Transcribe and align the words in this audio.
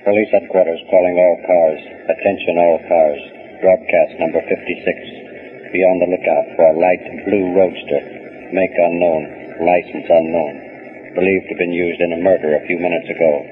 Police 0.02 0.34
headquarters 0.34 0.82
calling 0.90 1.14
all 1.14 1.38
cars. 1.46 1.78
Attention 2.10 2.58
all 2.58 2.82
cars. 2.82 3.22
Broadcast 3.62 4.18
number 4.18 4.42
56. 4.50 5.70
Be 5.70 5.86
on 5.86 6.02
the 6.02 6.10
lookout 6.10 6.58
for 6.58 6.74
a 6.74 6.80
light 6.82 7.06
blue 7.30 7.54
roadster. 7.54 8.02
Make 8.50 8.74
unknown. 8.74 9.62
License 9.62 10.10
unknown. 10.10 11.14
Believed 11.14 11.46
to 11.46 11.54
have 11.54 11.62
been 11.62 11.70
used 11.70 12.02
in 12.02 12.18
a 12.18 12.24
murder 12.26 12.58
a 12.58 12.66
few 12.66 12.82
minutes 12.82 13.14
ago. 13.14 13.46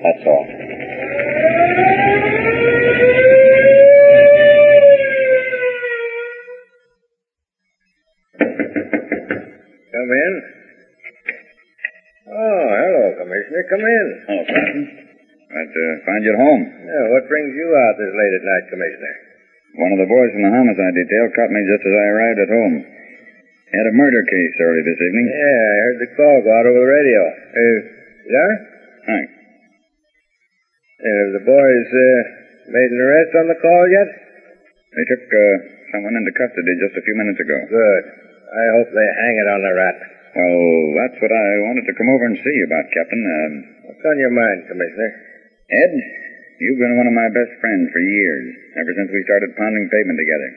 That's 0.00 0.24
all. 0.24 2.07
Find 16.08 16.24
you 16.24 16.32
at 16.32 16.40
home. 16.40 16.62
Yeah, 16.64 17.04
what 17.12 17.28
brings 17.28 17.52
you 17.52 17.68
out 17.68 17.94
this 18.00 18.14
late 18.16 18.34
at 18.40 18.44
night, 18.48 18.64
Commissioner? 18.72 19.14
One 19.76 19.92
of 19.92 20.00
the 20.00 20.08
boys 20.08 20.32
from 20.32 20.48
the 20.48 20.54
homicide 20.56 20.96
detail 20.96 21.28
caught 21.36 21.52
me 21.52 21.60
just 21.68 21.84
as 21.84 21.92
I 21.92 22.06
arrived 22.08 22.40
at 22.40 22.54
home. 22.56 22.76
Had 23.68 23.92
a 23.92 23.98
murder 24.00 24.24
case 24.24 24.54
early 24.64 24.80
this 24.80 24.96
evening. 24.96 25.26
Yeah, 25.28 25.60
I 25.60 25.76
heard 25.84 25.98
the 26.00 26.12
call 26.16 26.36
go 26.40 26.50
out 26.56 26.64
over 26.64 26.80
the 26.80 26.88
radio. 26.88 27.20
Uh, 27.52 27.78
yeah? 28.24 28.50
Thanks. 29.04 29.32
Uh, 30.98 31.04
have 31.04 31.32
the 31.36 31.44
boys 31.44 31.86
uh, 31.92 32.20
made 32.72 32.90
an 32.96 33.00
arrest 33.04 33.32
on 33.36 33.46
the 33.52 33.60
call 33.60 33.84
yet? 33.92 34.08
They 34.96 35.04
took 35.12 35.20
uh, 35.28 35.56
someone 35.92 36.16
into 36.16 36.32
custody 36.32 36.72
just 36.80 36.96
a 36.96 37.04
few 37.04 37.16
minutes 37.20 37.38
ago. 37.44 37.58
Good. 37.68 38.04
I 38.48 38.64
hope 38.80 38.88
they 38.88 39.08
hang 39.20 39.36
it 39.36 39.48
on 39.52 39.60
the 39.60 39.74
rat. 39.76 39.98
Well, 40.32 40.64
that's 41.04 41.18
what 41.20 41.32
I 41.32 41.48
wanted 41.68 41.84
to 41.92 41.96
come 42.00 42.08
over 42.08 42.24
and 42.24 42.40
see 42.40 42.56
you 42.56 42.64
about, 42.64 42.88
Captain. 42.88 43.20
Um, 43.20 43.52
What's 43.88 44.04
on 44.04 44.20
your 44.20 44.32
mind, 44.32 44.64
Commissioner? 44.68 45.27
Ed, 45.68 45.92
you've 46.64 46.80
been 46.80 46.96
one 46.96 47.08
of 47.08 47.12
my 47.12 47.28
best 47.28 47.52
friends 47.60 47.92
for 47.92 48.00
years, 48.00 48.46
ever 48.80 48.92
since 48.96 49.12
we 49.12 49.20
started 49.28 49.52
pounding 49.52 49.84
pavement 49.92 50.16
together. 50.16 50.50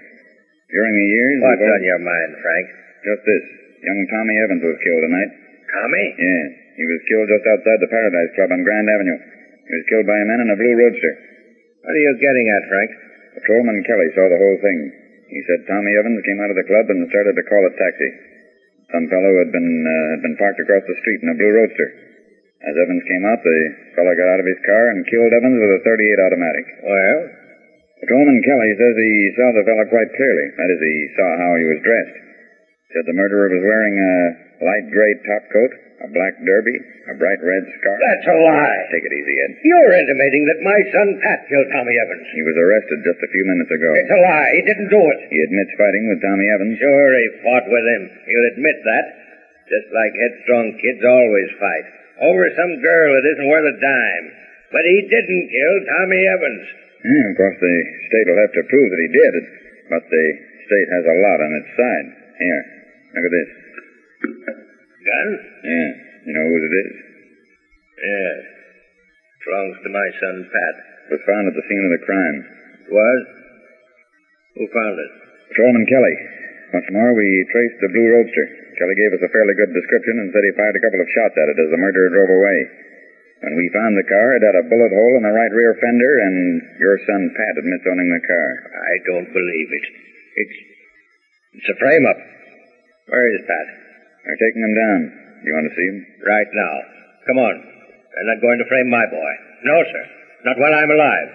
During 0.72 0.94
the 0.96 1.10
years... 1.12 1.38
What's 1.44 1.68
on 1.68 1.84
your 1.84 2.00
mind, 2.00 2.32
Frank? 2.40 2.68
Just 3.04 3.24
this. 3.28 3.46
Young 3.84 4.02
Tommy 4.08 4.36
Evans 4.40 4.64
was 4.64 4.80
killed 4.80 5.04
tonight. 5.04 5.32
Tommy? 5.68 6.06
Yeah. 6.16 6.44
He 6.80 6.86
was 6.88 7.04
killed 7.12 7.28
just 7.28 7.44
outside 7.44 7.80
the 7.84 7.92
Paradise 7.92 8.32
Club 8.40 8.56
on 8.56 8.64
Grand 8.64 8.88
Avenue. 8.88 9.20
He 9.68 9.74
was 9.76 9.88
killed 9.92 10.08
by 10.08 10.16
a 10.16 10.28
man 10.32 10.48
in 10.48 10.56
a 10.56 10.60
blue 10.60 10.76
roadster. 10.80 11.14
What 11.84 11.92
are 11.92 12.06
you 12.08 12.16
getting 12.24 12.48
at, 12.48 12.70
Frank? 12.72 12.92
Patrolman 13.36 13.84
Kelly 13.84 14.10
saw 14.16 14.32
the 14.32 14.40
whole 14.40 14.60
thing. 14.64 14.80
He 15.28 15.40
said 15.44 15.68
Tommy 15.68 15.92
Evans 16.00 16.24
came 16.24 16.40
out 16.40 16.52
of 16.52 16.60
the 16.60 16.68
club 16.68 16.88
and 16.88 17.04
started 17.12 17.36
to 17.36 17.48
call 17.52 17.64
a 17.68 17.74
taxi. 17.76 18.10
Some 18.92 19.08
fellow 19.12 19.34
had 19.44 19.52
been 19.52 19.72
uh, 19.88 20.06
had 20.16 20.22
been 20.24 20.40
parked 20.40 20.60
across 20.60 20.84
the 20.84 21.00
street 21.00 21.24
in 21.24 21.32
a 21.32 21.40
blue 21.40 21.52
roadster. 21.56 21.88
As 22.62 22.78
Evans 22.78 23.04
came 23.10 23.26
out, 23.26 23.42
the 23.42 23.60
fellow 23.98 24.14
got 24.14 24.32
out 24.38 24.44
of 24.44 24.46
his 24.46 24.62
car 24.62 24.94
and 24.94 25.10
killed 25.10 25.34
Evans 25.34 25.58
with 25.58 25.82
a 25.82 25.86
38 25.86 26.26
automatic. 26.26 26.66
Well? 26.86 27.20
Patrolman 28.02 28.42
Kelly 28.42 28.72
says 28.78 28.96
he 28.98 29.14
saw 29.38 29.48
the 29.54 29.66
fellow 29.66 29.86
quite 29.90 30.10
clearly. 30.14 30.48
That 30.58 30.70
is, 30.74 30.82
he 30.82 30.98
saw 31.18 31.30
how 31.38 31.52
he 31.58 31.66
was 31.70 31.86
dressed. 31.86 32.18
Said 32.94 33.06
the 33.08 33.18
murderer 33.18 33.50
was 33.50 33.62
wearing 33.66 33.96
a 33.98 34.14
light 34.66 34.86
gray 34.94 35.14
top 35.26 35.44
coat, 35.54 35.72
a 36.06 36.10
black 36.10 36.34
derby, 36.42 36.78
a 37.10 37.16
bright 37.18 37.42
red 37.42 37.64
scarf. 37.78 37.98
That's 37.98 38.30
a 38.30 38.38
lie. 38.42 38.82
Take 38.90 39.06
it 39.06 39.14
easy, 39.14 39.36
Ed. 39.38 39.54
You're 39.62 39.96
intimating 40.02 40.44
that 40.50 40.66
my 40.66 40.80
son 40.92 41.08
Pat 41.22 41.46
killed 41.46 41.70
Tommy 41.72 41.94
Evans. 41.94 42.26
He 42.34 42.44
was 42.46 42.58
arrested 42.58 43.06
just 43.06 43.22
a 43.22 43.30
few 43.32 43.46
minutes 43.48 43.72
ago. 43.74 43.90
It's 43.96 44.18
a 44.18 44.22
lie. 44.22 44.50
He 44.58 44.64
didn't 44.66 44.90
do 44.90 45.02
it. 45.02 45.20
He 45.30 45.40
admits 45.46 45.74
fighting 45.78 46.06
with 46.10 46.20
Tommy 46.26 46.48
Evans. 46.52 46.78
Sure, 46.78 47.10
he 47.16 47.28
fought 47.46 47.68
with 47.70 47.86
him. 47.86 48.04
He'll 48.28 48.50
admit 48.58 48.78
that. 48.82 49.06
Just 49.72 49.88
like 49.94 50.14
headstrong 50.20 50.68
kids 50.84 51.02
always 51.06 51.50
fight. 51.62 51.88
Over 52.22 52.46
some 52.54 52.74
girl 52.86 53.10
that 53.18 53.30
isn't 53.34 53.50
worth 53.50 53.66
a 53.66 53.78
dime. 53.82 54.28
But 54.72 54.88
he 54.88 54.98
didn't 55.10 55.52
kill 55.52 55.76
Tommy 55.84 56.22
Evans. 56.22 56.64
Yeah, 57.02 57.26
of 57.34 57.36
course, 57.36 57.58
the 57.60 57.76
state 58.08 58.28
will 58.30 58.42
have 58.46 58.56
to 58.56 58.70
prove 58.70 58.88
that 58.94 59.04
he 59.04 59.12
did, 59.12 59.34
but 59.90 60.04
the 60.06 60.26
state 60.70 60.90
has 60.96 61.06
a 61.10 61.18
lot 61.18 61.40
on 61.42 61.52
its 61.58 61.72
side. 61.74 62.08
Here, 62.38 62.64
look 63.18 63.26
at 63.26 63.34
this. 63.36 63.50
Gun? 65.02 65.30
Yeah, 65.66 65.90
you 66.30 66.34
know 66.38 66.46
whose 66.46 66.62
it 66.62 66.76
is? 66.78 66.94
Yes. 68.06 68.42
Belongs 69.42 69.78
to 69.82 69.90
my 69.90 70.08
son, 70.22 70.36
Pat. 70.54 70.76
Was 71.10 71.26
found 71.26 71.50
at 71.50 71.56
the 71.58 71.66
scene 71.66 71.86
of 71.90 71.94
the 71.98 72.06
crime. 72.06 72.38
Was? 72.94 73.22
Who 74.56 74.66
found 74.70 74.96
it? 75.02 75.12
Patrolman 75.50 75.86
Kelly. 75.90 76.16
Once 76.72 76.88
more, 76.96 77.12
we 77.12 77.28
traced 77.52 77.80
the 77.84 77.92
blue 77.92 78.10
roadster. 78.16 78.46
Kelly 78.80 78.96
gave 78.96 79.12
us 79.12 79.24
a 79.28 79.34
fairly 79.36 79.56
good 79.60 79.76
description 79.76 80.16
and 80.24 80.32
said 80.32 80.44
he 80.48 80.56
fired 80.56 80.76
a 80.80 80.84
couple 80.88 81.04
of 81.04 81.14
shots 81.14 81.36
at 81.36 81.52
it 81.52 81.60
as 81.60 81.70
the 81.72 81.84
murderer 81.84 82.10
drove 82.16 82.32
away. 82.32 82.60
When 83.44 83.58
we 83.58 83.74
found 83.74 83.98
the 83.98 84.08
car, 84.08 84.38
it 84.38 84.46
had 84.46 84.56
a 84.56 84.70
bullet 84.70 84.94
hole 84.94 85.18
in 85.18 85.26
the 85.26 85.34
right 85.34 85.52
rear 85.52 85.74
fender, 85.82 86.14
and 86.30 86.62
your 86.80 86.96
son 87.10 87.34
Pat 87.36 87.60
admits 87.60 87.90
owning 87.90 88.08
the 88.14 88.24
car. 88.24 88.48
I 88.70 88.94
don't 89.04 89.30
believe 89.34 89.70
it. 89.74 89.86
It's 90.40 90.58
it's 91.60 91.74
a 91.76 91.80
frame 91.82 92.06
up. 92.08 92.16
Where 93.12 93.28
is 93.36 93.44
Pat? 93.44 93.68
They're 94.24 94.40
taking 94.40 94.64
him 94.64 94.76
down. 94.78 95.00
You 95.44 95.52
want 95.58 95.68
to 95.68 95.76
see 95.76 95.88
him? 95.90 96.00
Right 96.24 96.48
now. 96.54 96.76
Come 97.28 97.40
on. 97.44 97.56
They're 97.60 98.30
not 98.32 98.40
going 98.40 98.60
to 98.62 98.70
frame 98.70 98.90
my 98.90 99.06
boy. 99.10 99.32
No, 99.66 99.84
sir. 99.84 100.06
Not 100.46 100.58
while 100.62 100.76
I'm 100.78 100.92
alive. 100.96 101.30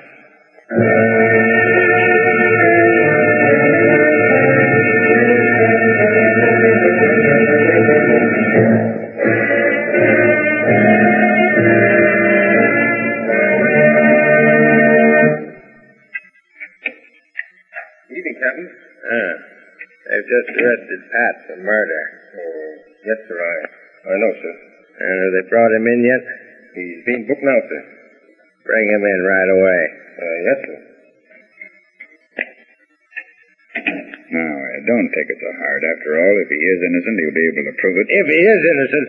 They 25.36 25.44
brought 25.52 25.76
him 25.76 25.84
in 25.84 26.00
yet? 26.00 26.22
He's 26.72 27.04
being 27.04 27.28
booked 27.28 27.44
now, 27.44 27.60
sir. 27.68 27.82
Bring 28.64 28.86
him 28.88 29.04
in 29.04 29.20
right 29.20 29.50
away. 29.52 29.82
Uh, 30.16 30.38
yes, 30.48 30.58
sir. 30.64 30.78
Now, 34.26 34.54
uh, 34.58 34.76
don't 34.88 35.10
take 35.12 35.28
it 35.28 35.38
so 35.38 35.52
hard. 35.60 35.80
After 35.84 36.10
all, 36.18 36.34
if 36.40 36.48
he 36.48 36.58
is 36.58 36.80
innocent, 36.82 37.16
he'll 37.20 37.36
be 37.36 37.48
able 37.52 37.64
to 37.68 37.76
prove 37.78 37.96
it. 38.00 38.08
If 38.10 38.26
he 38.26 38.40
is 38.42 38.62
innocent, 38.64 39.08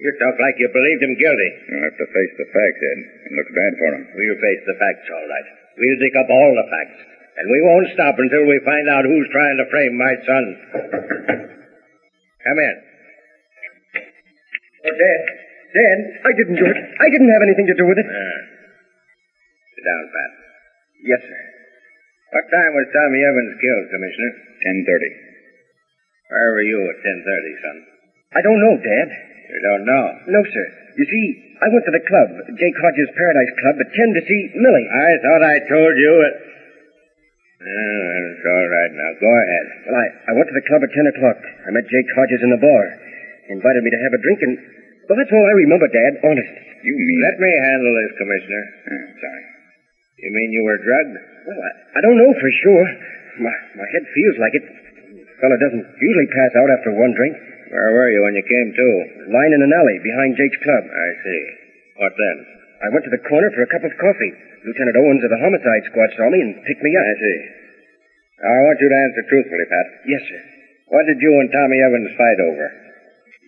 you 0.00 0.10
talk 0.16 0.36
like 0.40 0.56
you 0.56 0.68
believed 0.72 1.04
him 1.04 1.14
guilty. 1.20 1.50
You'll 1.68 1.86
have 1.86 2.00
to 2.00 2.08
face 2.08 2.34
the 2.40 2.48
facts, 2.50 2.80
Ed. 2.80 3.00
It 3.30 3.32
looks 3.36 3.52
bad 3.52 3.72
for 3.76 3.90
him. 3.94 4.04
We'll 4.16 4.40
face 4.40 4.62
the 4.64 4.76
facts, 4.80 5.06
all 5.12 5.28
right. 5.28 5.48
We'll 5.76 6.00
dig 6.00 6.16
up 6.16 6.28
all 6.32 6.52
the 6.56 6.68
facts. 6.72 6.98
And 7.36 7.46
we 7.46 7.60
won't 7.62 7.88
stop 7.94 8.16
until 8.18 8.44
we 8.48 8.58
find 8.64 8.88
out 8.90 9.04
who's 9.06 9.28
trying 9.30 9.56
to 9.60 9.70
frame 9.70 9.94
my 9.96 10.14
son. 10.24 10.44
Come 12.40 12.58
in. 12.58 12.76
Oh, 14.88 14.96
Dad. 14.96 15.49
Dad, 15.70 15.98
I 16.26 16.32
didn't 16.34 16.58
do 16.58 16.66
it. 16.66 16.78
I 16.78 17.06
didn't 17.10 17.30
have 17.30 17.44
anything 17.46 17.68
to 17.70 17.76
do 17.78 17.86
with 17.86 17.98
it. 17.98 18.08
Ah. 18.10 18.38
Sit 19.74 19.84
down, 19.86 20.02
Pat. 20.10 20.30
Yes, 21.06 21.20
sir. 21.22 21.42
What 22.30 22.46
time 22.50 22.72
was 22.74 22.86
Tommy 22.94 23.20
Evans 23.22 23.54
killed, 23.58 23.86
Commissioner? 23.90 24.30
1030. 24.86 25.30
Where 26.30 26.50
were 26.54 26.66
you 26.66 26.78
at 26.86 26.98
10.30, 27.02 27.62
son? 27.62 27.76
I 28.38 28.40
don't 28.46 28.62
know, 28.62 28.74
Dad. 28.78 29.08
You 29.50 29.60
don't 29.66 29.84
know. 29.86 30.04
No, 30.30 30.40
sir. 30.46 30.66
You 30.94 31.06
see, 31.06 31.26
I 31.58 31.66
went 31.74 31.82
to 31.90 31.94
the 31.94 32.06
club, 32.06 32.28
Jake 32.54 32.78
Hodges 32.78 33.10
Paradise 33.18 33.52
Club, 33.58 33.76
at 33.82 33.90
10 33.90 34.14
to 34.14 34.22
see 34.26 34.40
Millie. 34.54 34.86
I 34.86 35.10
thought 35.22 35.42
I 35.42 35.56
told 35.66 35.94
you 35.98 36.12
it. 36.22 36.34
Oh, 37.60 38.06
it's 38.30 38.46
all 38.46 38.66
right 38.72 38.92
now. 38.94 39.10
Go 39.20 39.28
ahead. 39.28 39.66
Well, 39.84 39.98
I, 39.98 40.06
I 40.30 40.32
went 40.38 40.48
to 40.48 40.56
the 40.56 40.66
club 40.70 40.80
at 40.86 40.94
10 40.94 41.12
o'clock. 41.18 41.38
I 41.66 41.74
met 41.74 41.90
Jake 41.90 42.08
Hodges 42.14 42.40
in 42.46 42.54
the 42.54 42.62
bar. 42.62 42.84
He 43.46 43.58
invited 43.58 43.82
me 43.82 43.90
to 43.90 44.00
have 44.06 44.14
a 44.14 44.22
drink, 44.22 44.40
and, 44.46 44.54
well, 45.10 45.18
that's 45.18 45.34
all 45.34 45.42
I 45.42 45.58
remember, 45.66 45.90
Dad, 45.90 46.22
honest. 46.22 46.54
You 46.86 46.94
mean... 46.94 47.18
Let 47.18 47.36
me 47.42 47.50
handle 47.50 47.92
this, 47.98 48.12
Commissioner. 48.14 48.62
Ah, 48.94 49.06
sorry. 49.18 49.44
You 50.22 50.30
mean 50.30 50.54
you 50.54 50.62
were 50.62 50.78
drugged? 50.78 51.18
Well, 51.50 51.58
I, 51.58 51.98
I 51.98 52.00
don't 52.06 52.14
know 52.14 52.30
for 52.38 52.50
sure. 52.62 52.86
My, 53.42 53.54
my 53.74 53.88
head 53.90 54.06
feels 54.06 54.36
like 54.38 54.54
it. 54.54 54.62
A 54.62 55.34
fella 55.42 55.58
doesn't 55.58 55.82
usually 55.98 56.30
pass 56.30 56.54
out 56.54 56.70
after 56.70 56.94
one 56.94 57.10
drink. 57.18 57.34
Where 57.74 57.90
were 57.90 58.10
you 58.14 58.22
when 58.22 58.38
you 58.38 58.46
came 58.46 58.70
to? 58.70 58.88
Lying 59.34 59.54
in 59.58 59.66
an 59.66 59.74
alley 59.74 59.98
behind 59.98 60.38
Jake's 60.38 60.62
club. 60.62 60.84
I 60.86 61.08
see. 61.26 61.42
What 61.98 62.14
then? 62.14 62.36
I 62.86 62.92
went 62.94 63.04
to 63.08 63.14
the 63.14 63.26
corner 63.26 63.50
for 63.50 63.66
a 63.66 63.72
cup 63.74 63.82
of 63.82 63.98
coffee. 63.98 64.32
Lieutenant 64.62 65.00
Owens 65.00 65.26
of 65.26 65.32
the 65.34 65.42
homicide 65.42 65.84
squad 65.90 66.10
saw 66.14 66.30
me 66.30 66.38
and 66.38 66.62
picked 66.62 66.86
me 66.86 66.94
up. 66.94 67.02
I 67.02 67.14
see. 67.18 67.38
Now, 68.46 68.52
I 68.54 68.60
want 68.62 68.80
you 68.80 68.88
to 68.88 69.02
answer 69.02 69.22
truthfully, 69.26 69.66
Pat. 69.66 69.86
Yes, 70.06 70.22
sir. 70.30 70.42
What 70.94 71.06
did 71.10 71.18
you 71.18 71.32
and 71.42 71.50
Tommy 71.50 71.78
Evans 71.82 72.14
fight 72.14 72.40
over? 72.40 72.66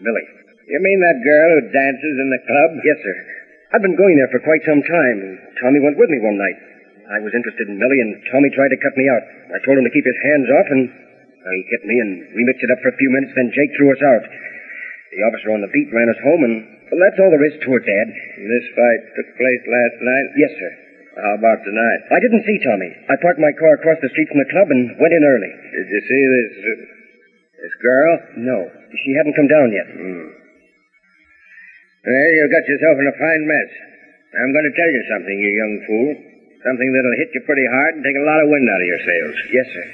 Millie. 0.02 0.41
You 0.72 0.80
mean 0.80 1.04
that 1.04 1.20
girl 1.20 1.48
who 1.52 1.68
dances 1.68 2.16
in 2.16 2.28
the 2.32 2.44
club? 2.48 2.70
Yes, 2.80 2.98
sir. 3.04 3.16
I've 3.76 3.84
been 3.84 3.92
going 3.92 4.16
there 4.16 4.32
for 4.32 4.40
quite 4.40 4.64
some 4.64 4.80
time, 4.80 5.18
and 5.20 5.36
Tommy 5.60 5.84
went 5.84 6.00
with 6.00 6.08
me 6.08 6.16
one 6.24 6.40
night. 6.40 6.58
I 7.12 7.20
was 7.20 7.36
interested 7.36 7.68
in 7.68 7.76
Millie, 7.76 8.00
and 8.00 8.24
Tommy 8.32 8.48
tried 8.56 8.72
to 8.72 8.80
cut 8.80 8.96
me 8.96 9.04
out. 9.12 9.20
I 9.52 9.60
told 9.68 9.76
him 9.76 9.84
to 9.84 9.92
keep 9.92 10.08
his 10.08 10.20
hands 10.32 10.48
off, 10.48 10.68
and 10.72 10.82
well, 11.44 11.52
he 11.52 11.62
hit 11.76 11.84
me, 11.84 11.96
and 12.00 12.12
we 12.32 12.48
mixed 12.48 12.64
it 12.64 12.72
up 12.72 12.80
for 12.80 12.88
a 12.88 12.96
few 12.96 13.12
minutes, 13.12 13.36
then 13.36 13.52
Jake 13.52 13.76
threw 13.76 13.92
us 13.92 14.00
out. 14.00 14.24
The 15.12 15.24
officer 15.28 15.52
on 15.52 15.60
the 15.60 15.68
beat 15.76 15.92
ran 15.92 16.08
us 16.08 16.24
home, 16.24 16.40
and 16.40 16.56
well, 16.88 17.04
that's 17.04 17.20
all 17.20 17.28
there 17.28 17.48
is 17.52 17.60
to 17.60 17.70
it, 17.76 17.84
Dad. 17.84 18.08
This 18.40 18.66
fight 18.72 19.02
took 19.12 19.28
place 19.36 19.64
last 19.68 19.96
night? 20.00 20.26
Yes, 20.40 20.52
sir. 20.56 20.72
How 21.20 21.36
about 21.36 21.60
tonight? 21.68 22.00
I 22.08 22.20
didn't 22.24 22.48
see 22.48 22.64
Tommy. 22.64 22.88
I 23.12 23.20
parked 23.20 23.36
my 23.36 23.52
car 23.60 23.76
across 23.76 24.00
the 24.00 24.08
street 24.08 24.32
from 24.32 24.40
the 24.40 24.48
club 24.48 24.72
and 24.72 24.96
went 24.96 25.12
in 25.12 25.20
early. 25.20 25.52
Did 25.52 25.88
you 25.92 26.00
see 26.08 26.22
this 26.32 26.52
uh, 26.64 26.72
this 27.60 27.76
girl? 27.84 28.12
No, 28.40 28.58
she 28.72 29.12
hadn't 29.20 29.36
come 29.36 29.52
down 29.52 29.68
yet. 29.68 29.88
Hmm. 29.92 30.41
Well, 32.02 32.30
you've 32.34 32.50
got 32.50 32.66
yourself 32.66 32.96
in 32.98 33.06
a 33.06 33.16
fine 33.18 33.44
mess. 33.46 33.70
I'm 34.34 34.50
going 34.50 34.66
to 34.66 34.74
tell 34.74 34.90
you 34.90 35.02
something, 35.06 35.36
you 35.38 35.50
young 35.54 35.74
fool. 35.86 36.10
Something 36.66 36.88
that'll 36.90 37.20
hit 37.22 37.30
you 37.34 37.42
pretty 37.46 37.66
hard 37.66 37.98
and 37.98 38.02
take 38.02 38.18
a 38.18 38.26
lot 38.26 38.42
of 38.42 38.50
wind 38.50 38.66
out 38.70 38.82
of 38.82 38.90
your 38.90 39.02
sails. 39.02 39.36
Yes, 39.50 39.68
sir. 39.70 39.86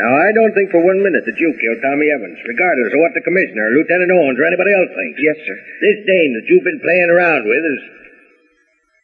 Now, 0.00 0.08
I 0.08 0.32
don't 0.32 0.54
think 0.56 0.72
for 0.72 0.80
one 0.80 1.04
minute 1.04 1.22
that 1.28 1.36
you 1.36 1.52
killed 1.52 1.84
Tommy 1.84 2.08
Evans, 2.08 2.40
regardless 2.48 2.94
of 2.96 3.02
what 3.04 3.12
the 3.12 3.26
commissioner, 3.26 3.68
or 3.68 3.76
Lieutenant 3.76 4.08
Owens, 4.08 4.40
or 4.40 4.48
anybody 4.48 4.72
else 4.72 4.88
thinks. 4.88 5.18
Yes, 5.20 5.38
sir. 5.44 5.56
This 5.84 5.98
dame 6.08 6.32
that 6.32 6.48
you've 6.48 6.64
been 6.64 6.80
playing 6.80 7.10
around 7.12 7.42
with 7.44 7.60
is. 7.60 7.82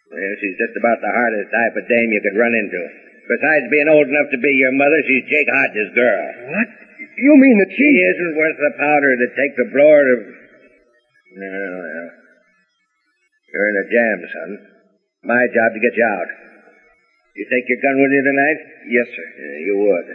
Well, 0.08 0.34
she's 0.40 0.56
just 0.56 0.78
about 0.80 0.98
the 1.04 1.12
hardest 1.12 1.52
type 1.52 1.74
of 1.76 1.84
dame 1.84 2.08
you 2.08 2.22
could 2.24 2.40
run 2.40 2.56
into. 2.56 2.80
Besides 3.28 3.68
being 3.68 3.92
old 3.92 4.08
enough 4.08 4.32
to 4.32 4.40
be 4.40 4.56
your 4.56 4.72
mother, 4.72 4.96
she's 5.04 5.28
Jake 5.28 5.52
Hodges' 5.52 5.92
girl. 5.92 6.24
What? 6.48 6.68
You 7.20 7.36
mean 7.36 7.60
that 7.60 7.68
She 7.76 7.84
she... 7.84 8.00
isn't 8.08 8.34
worth 8.40 8.56
the 8.56 8.72
powder 8.80 9.12
to 9.12 9.28
take 9.36 9.52
the 9.60 9.68
blower 9.68 10.06
of. 10.16 10.20
No, 11.36 11.52
well. 11.84 12.08
You're 13.52 13.70
in 13.72 13.80
a 13.80 13.86
jam, 13.88 14.18
son. 14.28 14.50
My 15.24 15.42
job 15.50 15.72
to 15.72 15.80
get 15.80 15.96
you 15.96 16.04
out. 16.04 16.30
You 17.38 17.44
take 17.46 17.66
your 17.70 17.80
gun 17.80 17.96
with 18.02 18.12
you 18.12 18.22
tonight? 18.26 18.58
Yes, 18.90 19.08
sir. 19.14 19.28
Yeah, 19.38 19.58
you 19.62 19.74
would. 19.78 20.08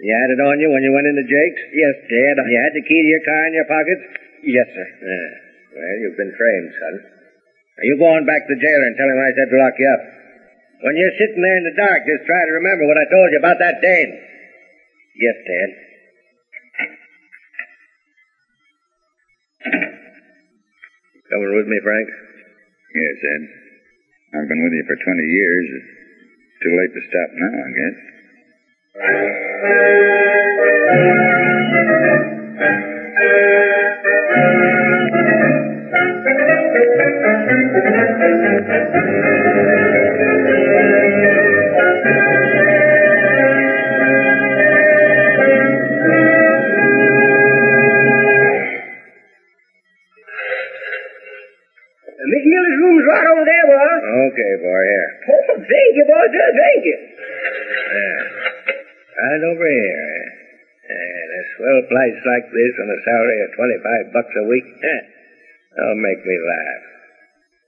You 0.00 0.12
had 0.12 0.32
it 0.32 0.40
on 0.44 0.60
you 0.60 0.68
when 0.72 0.84
you 0.84 0.92
went 0.92 1.08
into 1.08 1.24
Jake's? 1.28 1.62
Yes, 1.72 1.96
Dad. 2.04 2.36
You 2.40 2.58
had 2.60 2.76
the 2.76 2.84
key 2.84 3.00
to 3.00 3.10
your 3.10 3.24
car 3.24 3.42
in 3.48 3.56
your 3.56 3.68
pocket? 3.68 3.98
Yes, 4.44 4.68
sir. 4.72 4.88
Yeah. 5.00 5.30
Well, 5.76 5.96
you've 6.04 6.20
been 6.20 6.32
framed, 6.36 6.72
son. 6.76 6.94
Now, 7.00 7.84
you 7.84 7.94
go 8.00 8.08
on 8.12 8.24
back 8.28 8.44
to 8.44 8.52
the 8.52 8.60
jailer 8.60 8.86
and 8.86 8.96
tell 8.96 9.08
him 9.08 9.20
I 9.20 9.32
said 9.36 9.48
to 9.50 9.58
lock 9.60 9.76
you 9.76 9.88
up. 9.88 10.02
When 10.84 10.96
you're 10.96 11.16
sitting 11.20 11.42
there 11.44 11.58
in 11.60 11.68
the 11.68 11.76
dark, 11.76 12.00
just 12.08 12.24
try 12.24 12.40
to 12.44 12.58
remember 12.60 12.88
what 12.88 12.96
I 12.96 13.06
told 13.12 13.28
you 13.32 13.40
about 13.40 13.60
that 13.60 13.84
dame. 13.84 14.12
Yes, 15.20 15.36
Dad. 15.44 15.70
Coming 21.28 21.52
with 21.56 21.68
me, 21.68 21.78
Frank? 21.84 22.08
Yes, 22.92 23.16
Ed. 23.22 23.42
I've 24.34 24.48
been 24.48 24.62
with 24.62 24.72
you 24.74 24.82
for 24.86 24.96
20 24.98 25.22
years. 25.22 25.66
It's 25.78 26.58
too 26.62 26.74
late 26.74 26.90
to 26.90 27.00
stop 27.06 27.30
now, 27.38 27.54
I 27.62 27.70
guess. 38.90 38.99
A 61.90 61.94
place 61.98 62.18
like 62.22 62.46
this 62.54 62.74
on 62.78 62.86
a 62.86 62.98
salary 63.02 63.38
of 63.42 63.50
25 63.58 64.14
bucks 64.14 64.34
a 64.38 64.44
week. 64.46 64.66
Eh, 64.78 65.02
That'll 65.74 65.98
make 65.98 66.22
me 66.22 66.36
laugh. 66.38 66.82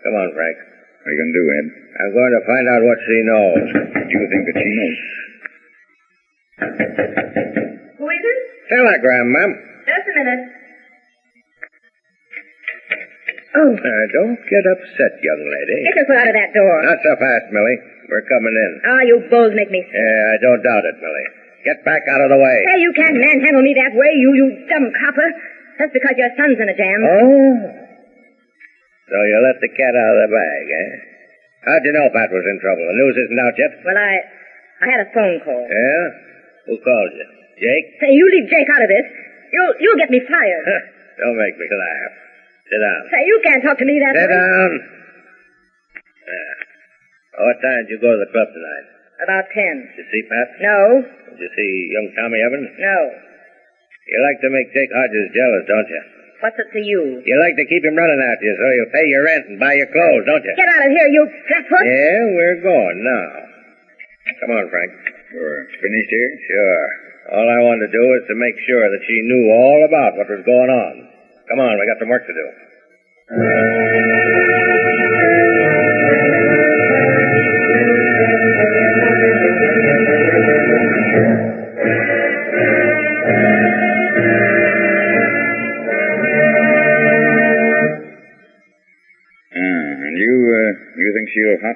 Come 0.07 0.15
on, 0.19 0.31
Frank. 0.35 0.57
What 0.59 1.07
are 1.07 1.13
you 1.15 1.19
going 1.19 1.33
to 1.35 1.39
do, 1.39 1.47
Ed? 1.51 1.67
I'm 1.99 2.13
going 2.15 2.35
to 2.39 2.43
find 2.47 2.67
out 2.71 2.83
what 2.87 2.99
she 3.03 3.17
knows. 3.27 3.67
Do 4.07 4.13
you 4.15 4.27
think 4.31 4.43
that 4.47 4.59
she 4.63 4.71
knows? 4.79 5.01
Who 7.99 8.07
is 8.07 8.23
it? 8.23 8.39
Telegram, 8.71 9.27
ma'am. 9.35 9.51
Just 9.87 10.07
a 10.07 10.15
minute. 10.15 10.43
Oh, 13.53 13.69
Uh, 13.77 14.05
don't 14.17 14.41
get 14.49 14.65
upset, 14.65 15.13
young 15.21 15.43
lady. 15.45 15.77
get 15.85 15.95
this 16.03 16.09
one 16.09 16.19
out 16.25 16.31
of 16.31 16.37
that 16.39 16.55
door. 16.57 16.75
Not 16.89 16.99
so 17.05 17.13
fast, 17.21 17.53
Millie. 17.53 17.79
We're 18.09 18.25
coming 18.31 18.55
in. 18.57 18.73
Ah, 18.87 19.03
you 19.05 19.17
bulls 19.29 19.53
make 19.55 19.71
me. 19.71 19.83
Yeah, 19.85 20.23
I 20.33 20.37
don't 20.41 20.63
doubt 20.65 20.85
it, 20.89 20.97
Millie. 21.03 21.29
Get 21.63 21.79
back 21.87 22.03
out 22.11 22.23
of 22.27 22.31
the 22.35 22.41
way. 22.43 22.59
Hey, 22.75 22.81
you 22.83 22.93
can't 22.99 23.15
manhandle 23.15 23.63
me 23.63 23.75
that 23.79 23.95
way, 23.95 24.13
you, 24.19 24.35
you 24.35 24.47
dumb 24.67 24.91
copper. 24.99 25.29
That's 25.79 25.95
because 25.95 26.15
your 26.19 26.31
son's 26.35 26.59
in 26.59 26.69
a 26.69 26.77
jam. 26.77 27.01
Oh? 27.07 27.55
So 29.09 29.17
you 29.19 29.39
let 29.43 29.59
the 29.63 29.71
cat 29.71 29.95
out 29.95 30.15
of 30.15 30.21
the 30.27 30.31
bag, 30.35 30.65
eh? 30.69 30.91
How'd 31.63 31.87
you 31.87 31.95
know 31.95 32.11
Pat 32.11 32.35
was 32.35 32.43
in 32.43 32.59
trouble? 32.59 32.83
The 32.83 32.99
news 32.99 33.17
isn't 33.23 33.39
out 33.39 33.55
yet? 33.55 33.73
Well, 33.87 33.95
I, 33.95 34.15
I 34.83 34.87
had 34.91 35.01
a 35.07 35.11
phone 35.15 35.39
call. 35.47 35.63
Yeah? 35.63 36.03
Who 36.67 36.75
called 36.83 37.13
you? 37.15 37.27
Jake? 37.63 37.87
Say, 38.03 38.11
you 38.11 38.27
leave 38.27 38.51
Jake 38.51 38.67
out 38.67 38.83
of 38.83 38.91
this. 38.91 39.07
You'll, 39.55 39.75
you'll 39.79 40.01
get 40.03 40.11
me 40.11 40.19
fired. 40.27 40.67
Don't 41.23 41.39
make 41.39 41.55
me 41.55 41.67
laugh. 41.71 42.13
Sit 42.67 42.81
down. 42.83 43.01
Say, 43.15 43.23
you 43.23 43.39
can't 43.47 43.63
talk 43.63 43.79
to 43.79 43.87
me 43.87 44.03
that 44.03 44.15
Sit 44.19 44.27
way. 44.27 44.27
Sit 44.27 44.35
down. 44.35 44.71
Yeah. 46.27 46.55
What 47.47 47.57
time 47.63 47.87
did 47.87 47.91
you 47.95 48.01
go 48.03 48.11
to 48.17 48.21
the 48.27 48.31
club 48.35 48.49
tonight? 48.51 48.87
About 49.23 49.47
ten. 49.55 49.75
Did 49.95 50.03
you 50.03 50.07
see 50.11 50.23
Pat? 50.27 50.49
No, 50.61 50.79
Did 51.31 51.39
you 51.39 51.51
see 51.55 51.71
young 51.95 52.09
Tommy 52.19 52.41
Evans? 52.43 52.71
no. 52.79 52.99
You 54.03 54.19
like 54.19 54.43
to 54.43 54.51
make 54.51 54.67
Jake 54.75 54.91
Hodges 54.91 55.31
jealous, 55.31 55.65
don't 55.71 55.87
you? 55.87 56.03
What's 56.43 56.59
it 56.59 56.75
to 56.75 56.83
you? 56.83 57.23
You 57.23 57.35
like 57.39 57.55
to 57.55 57.67
keep 57.71 57.87
him 57.87 57.95
running 57.95 58.19
after 58.19 58.45
you 58.51 58.55
so 58.59 58.67
he'll 58.67 58.91
pay 58.99 59.07
your 59.07 59.23
rent 59.23 59.45
and 59.47 59.57
buy 59.63 59.79
your 59.79 59.87
clothes, 59.95 60.27
don't 60.27 60.43
you? 60.43 60.55
Get 60.59 60.67
out 60.67 60.83
of 60.83 60.91
here, 60.91 61.07
you 61.15 61.23
flatfoot. 61.47 61.87
Yeah, 61.87 62.19
we're 62.35 62.59
going 62.67 62.99
now. 63.07 63.27
Come 64.43 64.51
on, 64.59 64.67
Frank. 64.75 64.91
Sure. 65.31 65.59
Finished 65.71 66.11
here? 66.11 66.31
Sure. 66.51 66.83
All 67.39 67.47
I 67.47 67.59
wanted 67.63 67.87
to 67.87 67.93
do 67.95 68.05
is 68.19 68.27
to 68.27 68.35
make 68.35 68.59
sure 68.67 68.91
that 68.91 69.03
she 69.07 69.17
knew 69.23 69.45
all 69.55 69.81
about 69.87 70.19
what 70.19 70.27
was 70.35 70.43
going 70.43 70.71
on. 70.75 70.95
Come 71.47 71.63
on, 71.63 71.79
we 71.79 71.87
got 71.87 72.03
some 72.03 72.11
work 72.11 72.27
to 72.27 72.35
do. 72.35 72.47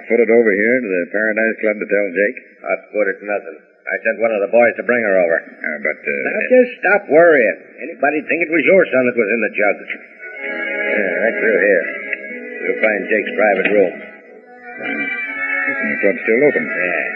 She'll 0.07 0.23
it 0.23 0.31
over 0.31 0.53
here 0.55 0.77
to 0.81 0.89
the 0.89 1.03
Paradise 1.11 1.57
Club 1.63 1.77
to 1.83 1.87
tell 1.87 2.07
Jake? 2.15 2.39
Foot 2.95 3.07
it's 3.11 3.23
nothing. 3.27 3.59
I 3.87 3.95
sent 4.03 4.19
one 4.19 4.35
of 4.35 4.43
the 4.43 4.51
boys 4.51 4.75
to 4.79 4.85
bring 4.87 5.03
her 5.03 5.17
over. 5.19 5.39
Uh, 5.39 5.79
but, 5.83 5.99
uh... 5.99 6.11
Now 6.27 6.43
just 6.51 6.73
stop 6.83 7.03
worrying. 7.07 7.59
Anybody'd 7.79 8.27
think 8.27 8.43
it 8.43 8.51
was 8.51 8.65
your 8.67 8.83
son 8.91 9.03
that 9.07 9.15
was 9.15 9.31
in 9.31 9.41
the 9.47 9.53
jug. 9.55 9.77
Yeah, 9.87 11.23
right 11.23 11.37
through 11.39 11.61
here. 11.63 11.85
We'll 12.67 12.83
find 12.83 13.01
Jake's 13.07 13.31
private 13.39 13.69
room. 13.71 13.95
Listen, 13.95 15.87
the 15.87 15.99
club's 16.03 16.23
still 16.27 16.43
open. 16.51 16.65
Yeah. 16.67 17.07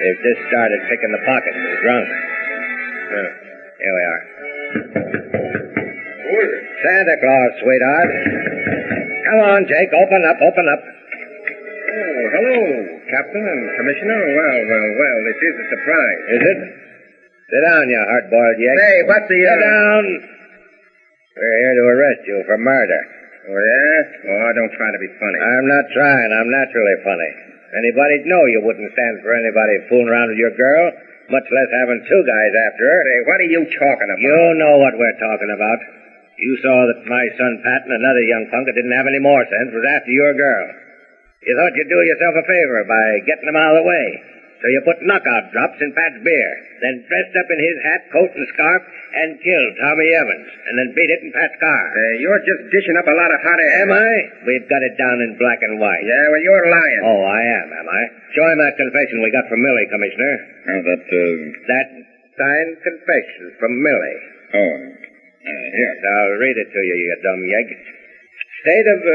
They've 0.00 0.22
just 0.24 0.40
started 0.48 0.80
picking 0.88 1.12
the 1.12 1.22
pockets 1.28 1.58
of 1.60 1.68
the 1.68 1.80
drunk. 1.84 2.08
Here 3.78 3.94
we 3.94 4.04
are. 4.08 4.22
Who 6.24 6.34
is 6.40 6.50
it? 6.56 6.62
Santa 6.88 7.16
Claus, 7.20 7.52
sweetheart. 7.60 8.10
Come 9.28 9.40
on, 9.44 9.60
Jake. 9.68 9.92
Open 9.92 10.24
up, 10.24 10.38
open 10.40 10.66
up. 10.72 10.82
Oh, 11.88 12.20
hello, 12.36 12.60
Captain 13.08 13.44
and 13.48 13.62
Commissioner. 13.80 14.20
Well, 14.20 14.58
well, 14.60 14.88
well, 14.92 15.18
this 15.24 15.40
is 15.40 15.54
a 15.56 15.66
surprise. 15.72 16.20
Is 16.36 16.42
it? 16.44 16.58
Sit 17.48 17.62
down, 17.64 17.84
you 17.88 17.96
hard-boiled 17.96 18.58
yegg. 18.60 18.76
Say, 18.76 18.96
what's 19.08 19.28
the... 19.32 19.40
Sit 19.40 19.56
uh, 19.56 19.64
down. 19.64 20.04
We're 21.32 21.58
here 21.64 21.76
to 21.80 21.84
arrest 21.96 22.22
you 22.28 22.36
for 22.44 22.60
murder. 22.60 23.02
Oh, 23.48 23.56
yeah? 23.56 23.96
Oh, 24.20 24.48
don't 24.52 24.74
try 24.76 24.90
to 24.92 25.00
be 25.00 25.08
funny. 25.16 25.40
I'm 25.40 25.64
not 25.64 25.86
trying. 25.96 26.30
I'm 26.36 26.50
naturally 26.52 26.96
funny. 27.08 27.32
Anybody'd 27.72 28.28
know 28.28 28.44
you 28.52 28.60
wouldn't 28.68 28.92
stand 28.92 29.24
for 29.24 29.32
anybody 29.32 29.88
fooling 29.88 30.12
around 30.12 30.28
with 30.28 30.40
your 30.44 30.52
girl, 30.52 30.92
much 31.32 31.48
less 31.48 31.70
having 31.72 32.04
two 32.04 32.22
guys 32.28 32.52
after 32.68 32.84
her. 32.84 33.00
Say, 33.00 33.18
what 33.24 33.40
are 33.40 33.48
you 33.48 33.64
talking 33.64 34.08
about? 34.12 34.20
You 34.20 34.60
know 34.60 34.76
what 34.76 34.92
we're 34.92 35.20
talking 35.24 35.52
about. 35.56 35.80
You 36.36 36.52
saw 36.60 36.84
that 36.84 37.08
my 37.08 37.24
son 37.40 37.64
Pat 37.64 37.88
and 37.88 37.96
another 37.96 38.24
young 38.28 38.44
punk 38.52 38.68
that 38.68 38.76
didn't 38.76 38.92
have 38.92 39.08
any 39.08 39.24
more 39.24 39.40
sense 39.48 39.72
was 39.72 39.88
after 39.88 40.12
your 40.12 40.36
girl. 40.36 40.68
You 41.42 41.54
thought 41.54 41.76
you'd 41.78 41.92
do 41.92 42.02
yourself 42.02 42.34
a 42.34 42.44
favor 42.46 42.80
by 42.88 43.04
getting 43.26 43.46
them 43.46 43.58
out 43.58 43.78
of 43.78 43.80
the 43.82 43.88
way. 43.88 44.06
So 44.58 44.66
you 44.66 44.82
put 44.82 44.98
knockout 45.06 45.54
drops 45.54 45.78
in 45.78 45.94
Pat's 45.94 46.18
beer, 46.26 46.50
then 46.82 47.06
dressed 47.06 47.34
up 47.38 47.46
in 47.46 47.60
his 47.62 47.78
hat, 47.86 48.02
coat, 48.10 48.32
and 48.34 48.46
scarf, 48.50 48.82
and 49.14 49.38
killed 49.38 49.74
Tommy 49.78 50.10
Evans, 50.18 50.50
and 50.66 50.74
then 50.74 50.98
beat 50.98 51.14
it 51.14 51.22
in 51.22 51.30
Pat's 51.30 51.54
car. 51.62 51.82
Uh, 51.94 52.18
you're 52.18 52.42
just 52.42 52.66
dishing 52.74 52.98
up 52.98 53.06
a 53.06 53.14
lot 53.14 53.30
of 53.30 53.38
hot 53.38 53.54
air. 53.62 53.86
Am 53.86 53.92
I? 53.94 54.14
We've 54.50 54.66
got 54.66 54.82
it 54.82 54.98
down 54.98 55.22
in 55.22 55.38
black 55.38 55.62
and 55.62 55.78
white. 55.78 56.02
Yeah, 56.02 56.26
well, 56.26 56.42
you're 56.42 56.66
lying. 56.74 57.02
Oh, 57.06 57.22
I 57.22 57.42
am, 57.62 57.68
am 57.70 57.86
I? 57.86 58.02
Show 58.34 58.46
him 58.50 58.58
that 58.58 58.74
confession 58.74 59.22
we 59.22 59.30
got 59.30 59.46
from 59.46 59.62
Millie, 59.62 59.86
Commissioner. 59.94 60.34
Oh, 60.74 60.80
that, 60.90 61.02
uh... 61.06 61.34
That 61.70 61.88
signed 62.34 62.74
confession 62.82 63.44
from 63.62 63.72
Millie. 63.78 64.20
Oh, 64.58 64.74
uh, 64.74 65.66
Yes, 65.70 65.96
I'll 66.02 66.34
read 66.34 66.58
it 66.58 66.68
to 66.74 66.80
you, 66.82 66.96
you 66.98 67.14
dumb 67.22 67.42
yegg. 67.46 67.68
State 68.66 68.88
of, 68.90 69.00
uh, 69.06 69.14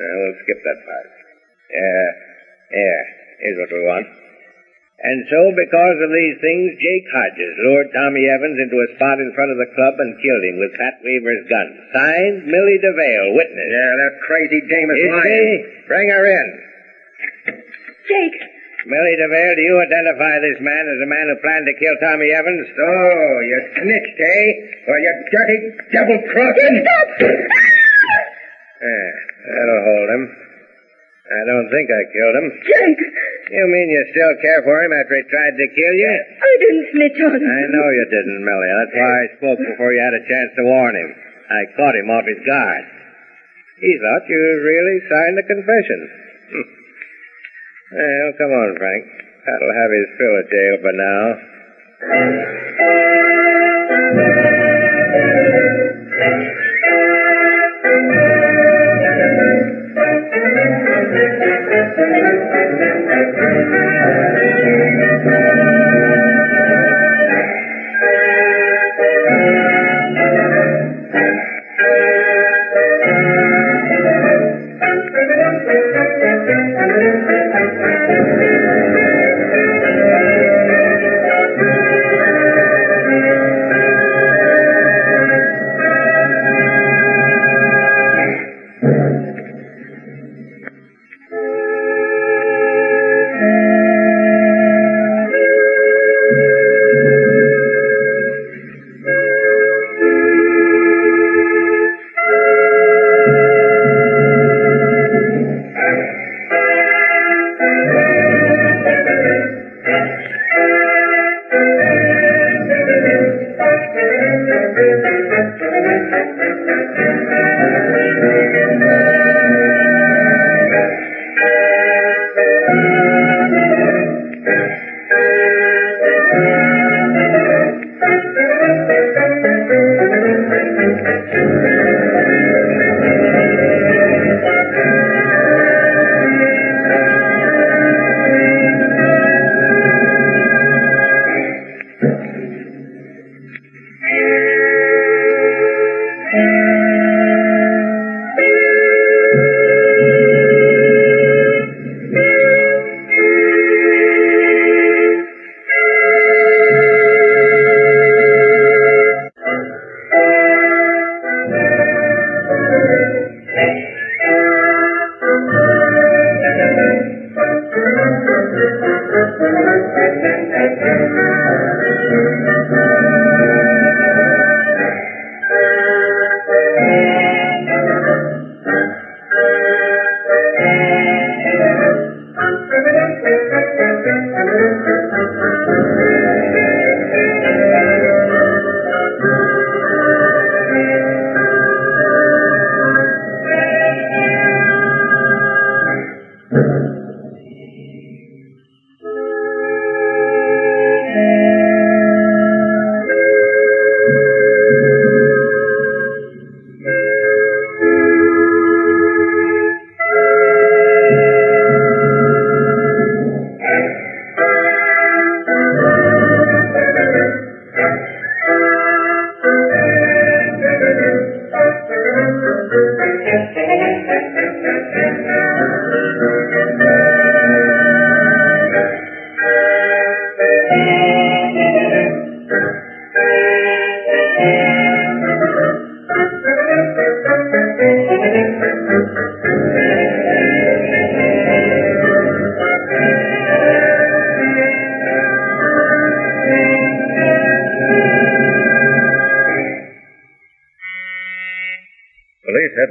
well, 0.00 0.16
we'll 0.16 0.38
skip 0.40 0.60
that 0.64 0.80
part. 0.80 1.15
Yeah, 1.70 2.06
here, 2.70 3.02
here's 3.42 3.58
what 3.58 3.72
we 3.74 3.82
want. 3.86 4.06
And 4.96 5.28
so, 5.28 5.52
because 5.52 5.98
of 6.00 6.08
these 6.08 6.40
things, 6.40 6.80
Jake 6.80 7.08
Hodges 7.12 7.54
lured 7.60 7.92
Tommy 7.92 8.24
Evans 8.32 8.56
into 8.56 8.80
a 8.80 8.88
spot 8.96 9.20
in 9.20 9.28
front 9.36 9.52
of 9.52 9.60
the 9.60 9.68
club 9.76 10.00
and 10.00 10.16
killed 10.24 10.44
him 10.48 10.56
with 10.56 10.72
Pat 10.72 10.96
Weaver's 11.04 11.44
gun. 11.52 11.68
Signed, 11.92 12.48
Millie 12.48 12.80
DeVale, 12.80 13.36
witness. 13.36 13.68
Yeah, 13.68 13.92
that 13.92 14.14
crazy 14.24 14.60
dame 14.64 14.88
is 14.88 14.96
Is 14.96 15.12
lying. 15.12 15.28
she? 15.28 15.44
Bring 15.84 16.08
her 16.08 16.24
in. 16.24 16.48
Jake, 18.08 18.38
Millie 18.88 19.18
DeVale, 19.20 19.54
do 19.60 19.62
you 19.68 19.76
identify 19.84 20.40
this 20.40 20.64
man 20.64 20.84
as 20.88 20.98
the 21.04 21.10
man 21.12 21.28
who 21.28 21.36
planned 21.44 21.68
to 21.68 21.76
kill 21.76 21.96
Tommy 22.00 22.32
Evans? 22.32 22.64
Oh, 22.64 23.34
you 23.44 23.58
snitched, 23.76 24.16
eh? 24.16 24.48
Well, 24.88 25.00
you 25.02 25.12
dirty 25.28 25.58
double-crossing... 25.92 26.74
stop! 26.88 27.08
Yeah, 28.80 29.08
that'll 29.44 29.84
hold 29.84 30.08
him. 30.08 30.24
I 31.26 31.42
don't 31.42 31.66
think 31.74 31.90
I 31.90 32.02
killed 32.14 32.36
him. 32.38 32.48
Jake, 32.62 33.02
You 33.50 33.64
mean 33.66 33.90
you 33.90 34.02
still 34.14 34.34
care 34.38 34.62
for 34.62 34.78
him 34.78 34.94
after 34.94 35.18
he 35.18 35.26
tried 35.26 35.54
to 35.58 35.66
kill 35.74 35.96
you? 35.98 36.14
I 36.38 36.52
didn't 36.62 36.86
snitch 36.94 37.18
on 37.26 37.34
him. 37.42 37.50
I 37.50 37.66
know 37.66 37.86
you 37.90 38.06
didn't, 38.06 38.46
Millie. 38.46 38.70
That's 38.78 38.94
why 38.94 39.10
I 39.10 39.26
spoke 39.34 39.58
before 39.58 39.90
you 39.90 40.02
had 40.06 40.14
a 40.14 40.22
chance 40.26 40.50
to 40.54 40.62
warn 40.70 40.94
him. 40.94 41.10
I 41.50 41.60
caught 41.74 41.98
him 41.98 42.10
off 42.14 42.26
his 42.30 42.42
guard. 42.46 42.84
He 43.82 43.92
thought 43.98 44.30
you 44.30 44.38
really 44.38 44.98
signed 45.10 45.36
the 45.38 45.46
confession. 45.50 46.00
Hmm. 46.46 46.66
well, 47.98 48.32
come 48.38 48.52
on, 48.54 48.70
Frank. 48.78 49.04
That'll 49.46 49.78
have 49.82 49.92
his 49.94 50.08
fill 50.18 50.34
of 50.42 50.46
jail 50.46 50.74
for 50.82 50.94
now. 50.94 51.22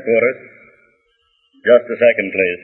Police 0.05 0.21
headquarters. 0.21 0.37
Just 1.65 1.85
a 1.89 1.97
second, 1.97 2.27
please. 2.29 2.61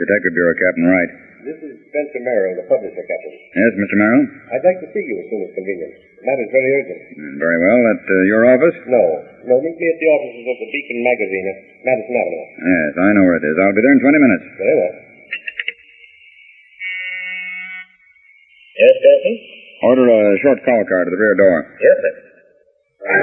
Detective 0.00 0.32
Bureau, 0.32 0.54
Captain 0.56 0.86
Wright. 0.88 1.12
This 1.44 1.58
is 1.60 1.72
Spencer 1.92 2.22
Merrill, 2.24 2.54
the 2.58 2.66
publisher, 2.70 3.04
Captain. 3.04 3.34
Yes, 3.52 3.72
Mr. 3.78 3.94
Merrill? 4.00 4.24
I'd 4.54 4.64
like 4.64 4.80
to 4.80 4.88
see 4.94 5.04
you 5.04 5.16
as 5.22 5.26
soon 5.30 5.42
as 5.44 5.50
convenient. 5.54 5.92
The 6.18 6.24
matter's 6.26 6.50
very 6.54 6.70
urgent. 6.82 7.00
Mm, 7.18 7.34
Very 7.38 7.58
well. 7.62 7.80
At 7.94 8.02
uh, 8.02 8.14
your 8.26 8.42
office? 8.48 8.76
No. 8.90 9.02
No, 9.46 9.54
meet 9.62 9.76
me 9.76 9.86
at 9.86 9.98
the 10.02 10.08
offices 10.18 10.44
of 10.50 10.56
the 10.58 10.68
Beacon 10.72 10.98
magazine 11.04 11.46
at 11.52 11.58
Madison 11.86 12.14
Avenue. 12.18 12.46
Yes, 12.58 12.90
I 12.98 13.08
know 13.14 13.24
where 13.28 13.38
it 13.38 13.46
is. 13.46 13.54
I'll 13.58 13.76
be 13.76 13.82
there 13.84 13.94
in 13.94 14.02
20 14.02 14.18
minutes. 14.24 14.44
Very 14.58 14.76
well. 14.82 14.94
Yes, 18.78 18.94
Captain? 19.02 19.36
Order 19.78 20.04
a 20.10 20.20
short 20.42 20.58
call 20.66 20.82
car 20.90 21.02
to 21.06 21.10
the 21.10 21.18
rear 21.22 21.36
door. 21.38 21.58
Yes, 21.78 21.96
sir. 22.02 22.14
Come 23.00 23.06
in. 23.06 23.14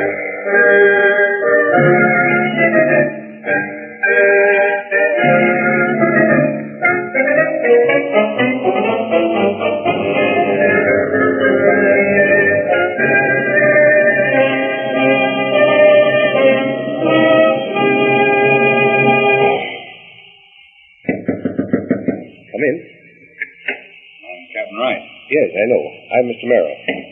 I'm 24.24 24.48
Captain 24.56 24.78
Wright. 24.80 25.02
Yes, 25.30 25.52
I 25.52 25.66
know. 25.68 25.84
I'm 26.16 26.26
Mr. 26.32 26.48
Merrill. 26.48 27.05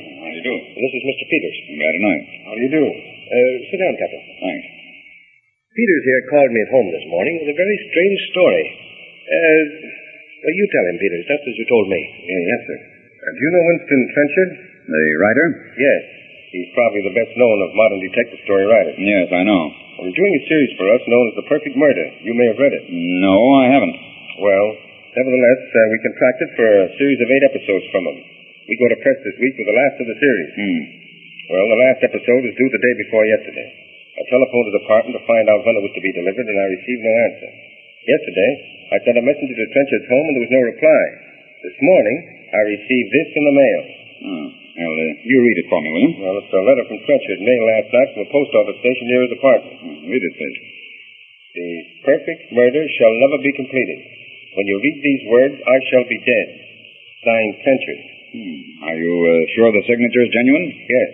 How 0.44 0.52
do 0.52 0.60
you 0.60 0.76
do? 0.76 0.76
This 0.76 0.92
is 0.92 1.04
Mr. 1.08 1.24
Peters. 1.24 1.58
Glad 1.72 1.94
to 1.96 2.00
know 2.04 2.14
you. 2.20 2.24
How 2.44 2.52
do 2.52 2.62
you 2.68 2.72
do? 2.76 2.84
Uh, 2.84 3.54
sit 3.72 3.80
down, 3.80 3.96
Captain. 3.96 4.24
Thanks. 4.44 4.68
Peters 5.72 6.04
here 6.04 6.22
called 6.28 6.52
me 6.52 6.60
at 6.60 6.68
home 6.68 6.88
this 6.92 7.08
morning 7.08 7.40
with 7.40 7.56
a 7.56 7.58
very 7.64 7.78
strange 7.88 8.20
story. 8.36 8.66
Uh, 9.24 9.64
well, 10.44 10.52
you 10.60 10.66
tell 10.68 10.86
him, 10.92 11.00
Peters, 11.00 11.24
just 11.32 11.48
as 11.48 11.56
you 11.56 11.64
told 11.72 11.88
me. 11.88 11.96
yes, 12.28 12.62
sir. 12.68 12.76
Uh, 12.76 13.32
do 13.32 13.40
you 13.40 13.52
know 13.56 13.64
Winston 13.72 14.02
Trenchard? 14.12 14.52
The 14.84 15.04
writer? 15.24 15.48
Yes. 15.80 16.02
He's 16.52 16.76
probably 16.76 17.08
the 17.08 17.16
best 17.16 17.32
known 17.40 17.64
of 17.64 17.72
modern 17.80 18.04
detective 18.04 18.44
story 18.44 18.68
writers. 18.68 19.00
Yes, 19.00 19.32
I 19.32 19.48
know. 19.48 19.64
Well, 19.96 20.12
he's 20.12 20.20
doing 20.20 20.36
a 20.36 20.44
series 20.52 20.76
for 20.76 20.92
us 20.92 21.08
known 21.08 21.26
as 21.32 21.40
The 21.40 21.48
Perfect 21.48 21.80
Murder. 21.80 22.20
You 22.20 22.36
may 22.36 22.52
have 22.52 22.60
read 22.60 22.76
it. 22.76 22.84
No, 22.92 23.64
I 23.64 23.72
haven't. 23.72 23.96
Well, 24.44 24.68
nevertheless, 25.16 25.62
uh, 25.72 25.88
we 25.88 26.04
contracted 26.04 26.50
for 26.60 26.68
a 26.68 26.92
series 27.00 27.24
of 27.24 27.32
eight 27.32 27.48
episodes 27.48 27.88
from 27.96 28.12
him. 28.12 28.43
We 28.64 28.80
go 28.80 28.88
to 28.92 29.00
press 29.04 29.20
this 29.24 29.38
week 29.44 29.56
with 29.60 29.68
the 29.68 29.76
last 29.76 29.96
of 30.00 30.08
the 30.08 30.18
series. 30.20 30.52
Hmm. 30.56 30.82
Well, 31.52 31.68
the 31.68 31.82
last 31.84 32.00
episode 32.08 32.44
is 32.48 32.56
due 32.56 32.72
the 32.72 32.80
day 32.84 32.94
before 33.04 33.24
yesterday. 33.28 33.70
I 34.16 34.22
telephoned 34.32 34.68
the 34.72 34.80
department 34.80 35.14
to 35.20 35.24
find 35.28 35.46
out 35.52 35.66
when 35.68 35.76
it 35.76 35.84
was 35.84 35.96
to 35.98 36.04
be 36.06 36.14
delivered, 36.16 36.48
and 36.48 36.60
I 36.60 36.68
received 36.72 37.04
no 37.04 37.14
answer. 37.28 37.50
Yesterday, 38.08 38.52
I 38.94 38.98
sent 39.04 39.20
a 39.20 39.26
messenger 39.26 39.56
to 39.58 39.68
Trenchard's 39.74 40.08
home, 40.12 40.26
and 40.30 40.34
there 40.38 40.48
was 40.48 40.56
no 40.56 40.64
reply. 40.64 41.04
This 41.66 41.78
morning, 41.82 42.18
I 42.56 42.62
received 42.72 43.10
this 43.12 43.30
in 43.36 43.44
the 43.44 43.56
mail. 43.58 43.82
Oh. 44.24 44.48
Well, 44.74 44.96
uh, 44.96 45.14
you 45.28 45.38
read 45.38 45.60
it 45.62 45.68
for 45.70 45.80
me, 45.84 45.90
will 45.94 46.06
you? 46.08 46.14
Well, 46.24 46.40
it's 46.40 46.50
a 46.56 46.64
letter 46.66 46.86
from 46.88 47.00
Trenchard, 47.06 47.42
mailed 47.44 47.68
last 47.68 47.90
night 47.94 48.10
from 48.16 48.26
a 48.26 48.32
post 48.32 48.52
office 48.58 48.80
station 48.80 49.06
near 49.12 49.22
his 49.28 49.36
apartment. 49.38 49.76
Hmm, 49.84 49.98
Read 50.08 50.24
it, 50.24 50.34
please. 50.40 50.60
The 51.54 51.70
perfect 52.08 52.42
murder 52.56 52.84
shall 52.98 53.14
never 53.22 53.38
be 53.44 53.54
completed. 53.54 54.00
When 54.58 54.66
you 54.66 54.78
read 54.82 54.98
these 55.04 55.24
words, 55.30 55.56
I 55.62 55.78
shall 55.92 56.06
be 56.10 56.18
dead. 56.22 56.48
Signed, 57.22 57.56
Trenchard. 57.62 58.02
Hmm. 58.34 58.90
Are 58.90 58.98
you 58.98 59.14
uh, 59.14 59.46
sure 59.54 59.70
the 59.70 59.86
signature 59.86 60.26
is 60.26 60.34
genuine? 60.34 60.66
Yes. 60.66 61.10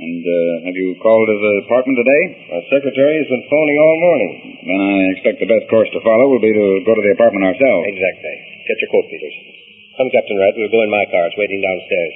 And 0.00 0.20
uh, 0.24 0.68
have 0.68 0.76
you 0.76 0.96
called 1.00 1.28
his 1.28 1.40
apartment 1.64 1.96
today? 1.96 2.22
Our 2.52 2.64
secretary 2.68 3.16
has 3.20 3.28
been 3.32 3.44
phoning 3.48 3.76
all 3.80 3.96
morning. 4.00 4.32
Then 4.64 4.80
I 4.80 4.92
expect 5.16 5.40
the 5.40 5.48
best 5.48 5.68
course 5.72 5.88
to 5.92 6.00
follow 6.04 6.28
will 6.28 6.40
be 6.40 6.52
to 6.52 6.68
go 6.84 6.92
to 6.92 7.04
the 7.04 7.16
apartment 7.16 7.48
ourselves. 7.48 7.84
Exactly. 7.88 8.34
Get 8.68 8.76
your 8.76 8.90
coat, 8.92 9.08
Peters. 9.08 9.36
Come, 9.96 10.08
Captain 10.12 10.36
Wright. 10.36 10.56
We'll 10.56 10.72
go 10.72 10.84
in 10.84 10.92
my 10.92 11.04
car. 11.08 11.28
It's 11.28 11.36
waiting 11.40 11.60
downstairs. 11.64 12.14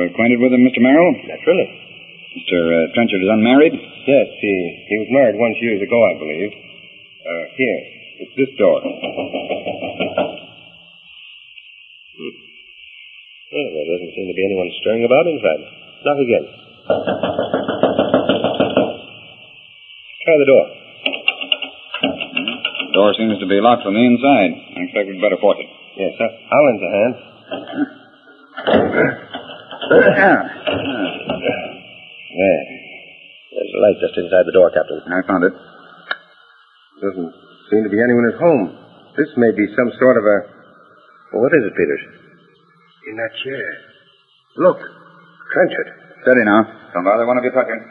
You're 0.00 0.16
acquainted 0.16 0.40
with 0.40 0.48
him, 0.48 0.64
Mr. 0.64 0.80
Merrill? 0.80 1.12
Naturally. 1.28 1.68
Mr. 2.40 2.56
Uh, 2.56 2.88
Trenchard 2.96 3.20
is 3.20 3.28
unmarried? 3.28 3.76
Yes, 3.76 4.32
he, 4.40 4.48
he 4.88 4.96
was 4.96 5.12
married 5.12 5.36
once 5.36 5.60
years 5.60 5.84
ago, 5.84 6.00
I 6.00 6.16
believe. 6.16 6.56
Uh, 6.56 7.44
here. 7.60 7.80
It's 8.24 8.32
this 8.32 8.48
door. 8.56 8.80
Hmm. 8.80 8.96
Well, 13.52 13.68
there 13.76 13.92
doesn't 13.92 14.16
seem 14.16 14.24
to 14.24 14.32
be 14.32 14.40
anyone 14.40 14.72
stirring 14.80 15.04
about 15.04 15.28
inside. 15.28 15.68
Knock 15.68 16.16
again. 16.16 16.48
Try 20.24 20.32
the 20.40 20.48
door. 20.48 20.64
The 22.88 22.96
door 22.96 23.12
seems 23.20 23.36
to 23.36 23.44
be 23.44 23.60
locked 23.60 23.84
from 23.84 23.92
the 23.92 24.00
inside. 24.00 24.56
I 24.56 24.80
expect 24.80 25.12
we'd 25.12 25.20
better 25.20 25.36
force 25.44 25.60
it. 25.60 25.68
Yes, 26.00 26.16
sir. 26.16 26.24
I'll 26.24 26.64
lend 26.64 26.80
a 26.80 26.88
hand. 26.88 27.20
There. 29.90 30.38
There's 33.50 33.74
a 33.74 33.80
light 33.82 33.98
just 33.98 34.14
inside 34.22 34.46
the 34.46 34.54
door, 34.54 34.70
Captain. 34.70 35.02
I 35.10 35.26
found 35.26 35.42
it. 35.42 35.54
Doesn't 37.02 37.34
seem 37.70 37.82
to 37.82 37.90
be 37.90 37.98
anyone 37.98 38.30
at 38.30 38.38
home. 38.38 38.70
This 39.18 39.26
may 39.36 39.50
be 39.50 39.66
some 39.74 39.90
sort 39.98 40.16
of 40.16 40.22
a. 40.22 40.36
Well, 41.34 41.42
what 41.42 41.50
is 41.58 41.66
it, 41.66 41.74
Peters? 41.74 42.06
In 43.10 43.16
that 43.18 43.34
chair. 43.42 43.66
Look. 44.62 44.78
Trenchard. 44.78 45.90
Steady 46.22 46.44
now. 46.46 46.62
Don't 46.94 47.02
bother 47.02 47.26
one 47.26 47.38
of 47.38 47.44
you 47.44 47.50
touching. 47.50 47.82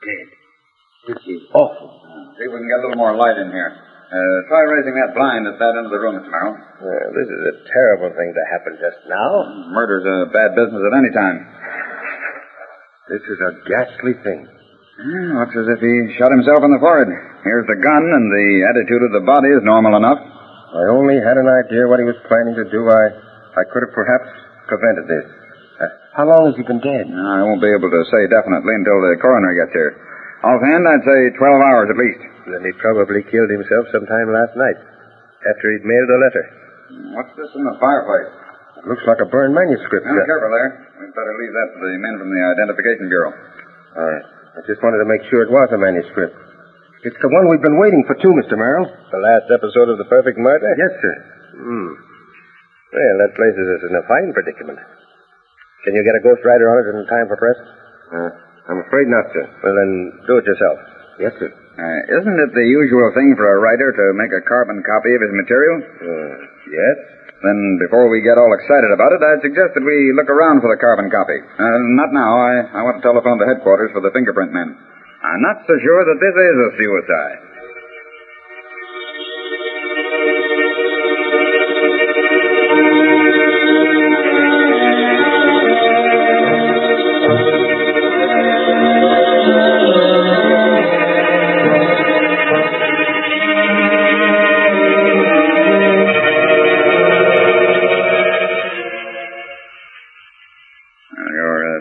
Dead. 0.00 0.28
This 1.12 1.20
is 1.28 1.42
awful. 1.52 2.00
See 2.38 2.44
if 2.44 2.52
we 2.52 2.56
can 2.56 2.68
get 2.72 2.80
a 2.80 2.82
little 2.88 2.96
more 2.96 3.14
light 3.16 3.36
in 3.36 3.52
here. 3.52 3.85
Uh, 4.06 4.38
try 4.46 4.62
raising 4.70 4.94
that 4.94 5.18
blind 5.18 5.50
at 5.50 5.58
that 5.58 5.74
end 5.74 5.90
of 5.90 5.90
the 5.90 5.98
room, 5.98 6.14
Mr. 6.14 6.30
Merrill. 6.30 6.54
Well, 6.54 7.08
this 7.10 7.26
is 7.26 7.42
a 7.42 7.54
terrible 7.66 8.14
thing 8.14 8.30
to 8.30 8.42
happen 8.54 8.78
just 8.78 9.02
now. 9.10 9.30
Murder's 9.74 10.06
a 10.06 10.30
bad 10.30 10.54
business 10.54 10.78
at 10.78 10.94
any 10.94 11.10
time. 11.10 11.42
This 13.10 13.22
is 13.26 13.38
a 13.42 13.50
ghastly 13.66 14.14
thing. 14.22 14.46
Hmm, 14.46 15.42
looks 15.42 15.58
as 15.58 15.68
if 15.74 15.82
he 15.82 15.94
shot 16.22 16.30
himself 16.30 16.62
in 16.62 16.70
the 16.70 16.78
forehead. 16.78 17.10
Here's 17.42 17.66
the 17.66 17.82
gun, 17.82 18.04
and 18.06 18.26
the 18.30 18.48
attitude 18.70 19.02
of 19.10 19.12
the 19.12 19.26
body 19.26 19.50
is 19.50 19.66
normal 19.66 19.98
enough. 19.98 20.22
I 20.22 20.86
only 20.94 21.18
had 21.18 21.34
an 21.38 21.50
idea 21.50 21.90
what 21.90 21.98
he 21.98 22.06
was 22.06 22.18
planning 22.30 22.54
to 22.54 22.66
do. 22.70 22.86
I, 22.86 23.04
I 23.58 23.62
could 23.74 23.90
have 23.90 23.94
perhaps 23.94 24.30
prevented 24.70 25.10
this. 25.10 25.26
Uh, 25.82 25.90
how 26.14 26.24
long 26.30 26.46
has 26.46 26.54
he 26.54 26.62
been 26.62 26.78
dead? 26.78 27.10
I 27.10 27.42
won't 27.42 27.62
be 27.62 27.74
able 27.74 27.90
to 27.90 28.02
say 28.06 28.22
definitely 28.30 28.74
until 28.78 28.98
the 29.02 29.18
coroner 29.18 29.50
gets 29.54 29.74
here. 29.74 29.98
Offhand, 30.44 30.84
I'd 30.84 31.06
say 31.06 31.20
12 31.36 31.40
hours 31.40 31.88
at 31.88 31.98
least. 32.00 32.22
Then 32.50 32.62
he 32.62 32.72
probably 32.82 33.24
killed 33.32 33.50
himself 33.50 33.88
sometime 33.90 34.28
last 34.30 34.54
night, 34.54 34.78
after 35.48 35.66
he'd 35.72 35.86
mailed 35.88 36.10
the 36.10 36.20
letter. 36.22 36.44
What's 37.18 37.34
this 37.34 37.50
in 37.56 37.64
the 37.66 37.76
fireplace? 37.82 38.30
It 38.78 38.86
looks 38.86 39.02
like 39.08 39.18
a 39.18 39.26
burned 39.26 39.56
manuscript. 39.56 40.06
Now, 40.06 40.14
careful 40.22 40.52
there. 40.52 40.70
We'd 41.02 41.16
better 41.16 41.34
leave 41.40 41.54
that 41.56 41.68
to 41.74 41.78
the 41.82 41.92
men 41.98 42.14
from 42.22 42.30
the 42.30 42.42
Identification 42.54 43.08
Bureau. 43.10 43.32
All 43.34 44.06
right. 44.06 44.26
I 44.56 44.60
just 44.68 44.78
wanted 44.84 45.02
to 45.02 45.08
make 45.10 45.24
sure 45.28 45.42
it 45.42 45.50
was 45.50 45.68
a 45.74 45.80
manuscript. 45.80 46.36
It's 47.02 47.18
the 47.20 47.32
one 47.32 47.50
we've 47.50 47.64
been 47.64 47.80
waiting 47.82 48.04
for, 48.06 48.14
too, 48.20 48.32
Mr. 48.38 48.54
Merrill. 48.54 48.86
The 48.86 49.20
last 49.20 49.50
episode 49.50 49.90
of 49.90 49.98
The 49.98 50.08
Perfect 50.08 50.38
Murder? 50.38 50.70
Yes, 50.78 50.92
sir. 51.02 51.14
Hmm. 51.58 51.90
Well, 52.94 53.16
that 53.26 53.34
places 53.36 53.66
us 53.66 53.82
in 53.90 53.92
a 53.98 54.04
fine 54.06 54.30
predicament. 54.32 54.78
Can 55.84 55.92
you 55.94 56.02
get 56.06 56.18
a 56.18 56.22
ghostwriter 56.22 56.66
on 56.70 56.76
it 56.82 56.86
in 56.94 57.06
time 57.10 57.26
for 57.28 57.36
press? 57.36 57.58
Uh, 58.14 58.30
I'm 58.66 58.82
afraid 58.82 59.06
not, 59.06 59.30
sir. 59.30 59.46
Well, 59.62 59.74
then 59.78 59.92
do 60.26 60.38
it 60.42 60.46
yourself. 60.46 60.78
Yes, 61.22 61.32
sir. 61.38 61.50
Uh, 61.50 62.00
isn't 62.20 62.38
it 62.40 62.50
the 62.56 62.66
usual 62.66 63.12
thing 63.12 63.36
for 63.36 63.46
a 63.46 63.60
writer 63.60 63.92
to 63.92 64.04
make 64.16 64.32
a 64.32 64.42
carbon 64.48 64.80
copy 64.80 65.12
of 65.12 65.20
his 65.22 65.34
material? 65.36 65.76
Uh, 65.84 66.34
yes. 66.72 66.96
Then, 67.44 67.58
before 67.84 68.08
we 68.08 68.24
get 68.24 68.40
all 68.40 68.48
excited 68.56 68.90
about 68.96 69.12
it, 69.12 69.20
I'd 69.20 69.44
suggest 69.44 69.76
that 69.76 69.84
we 69.84 70.16
look 70.16 70.32
around 70.32 70.64
for 70.64 70.72
the 70.72 70.80
carbon 70.80 71.12
copy. 71.12 71.36
Uh, 71.36 71.78
not 71.94 72.10
now. 72.16 72.32
I, 72.32 72.80
I 72.80 72.80
want 72.80 72.98
to 72.98 73.04
telephone 73.04 73.36
to 73.38 73.46
headquarters 73.46 73.92
for 73.92 74.00
the 74.00 74.10
fingerprint 74.16 74.56
men. 74.56 74.72
I'm 74.72 75.42
not 75.44 75.62
so 75.68 75.76
sure 75.76 76.02
that 76.08 76.18
this 76.18 76.32
is 76.32 76.56
a 76.56 76.70
suicide. 76.80 77.38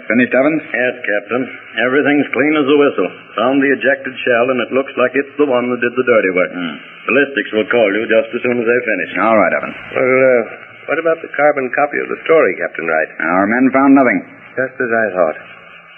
Finished, 0.05 0.37
Evans? 0.37 0.61
Yes, 0.69 0.95
Captain. 1.01 1.43
Everything's 1.81 2.29
clean 2.29 2.53
as 2.61 2.67
a 2.69 2.77
whistle. 2.77 3.09
Found 3.41 3.57
the 3.57 3.73
ejected 3.73 4.13
shell, 4.21 4.45
and 4.53 4.59
it 4.61 4.71
looks 4.77 4.93
like 5.01 5.17
it's 5.17 5.33
the 5.41 5.49
one 5.49 5.65
that 5.73 5.81
did 5.81 5.97
the 5.97 6.05
dirty 6.05 6.31
work. 6.37 6.53
Ballistics 7.09 7.51
will 7.57 7.65
call 7.73 7.89
you 7.89 8.05
just 8.05 8.29
as 8.29 8.41
soon 8.45 8.57
as 8.61 8.67
they 8.69 8.79
finish. 8.85 9.11
All 9.17 9.33
right, 9.33 9.53
Evans. 9.57 9.77
Well, 9.97 10.05
uh, 10.05 10.41
what 10.93 11.01
about 11.01 11.19
the 11.25 11.33
carbon 11.33 11.73
copy 11.73 11.97
of 11.97 12.09
the 12.13 12.21
story, 12.21 12.53
Captain 12.61 12.85
Wright? 12.85 13.11
Our 13.17 13.45
men 13.49 13.65
found 13.73 13.91
nothing. 13.97 14.19
Just 14.53 14.77
as 14.77 14.91
I 14.93 15.05
thought. 15.17 15.37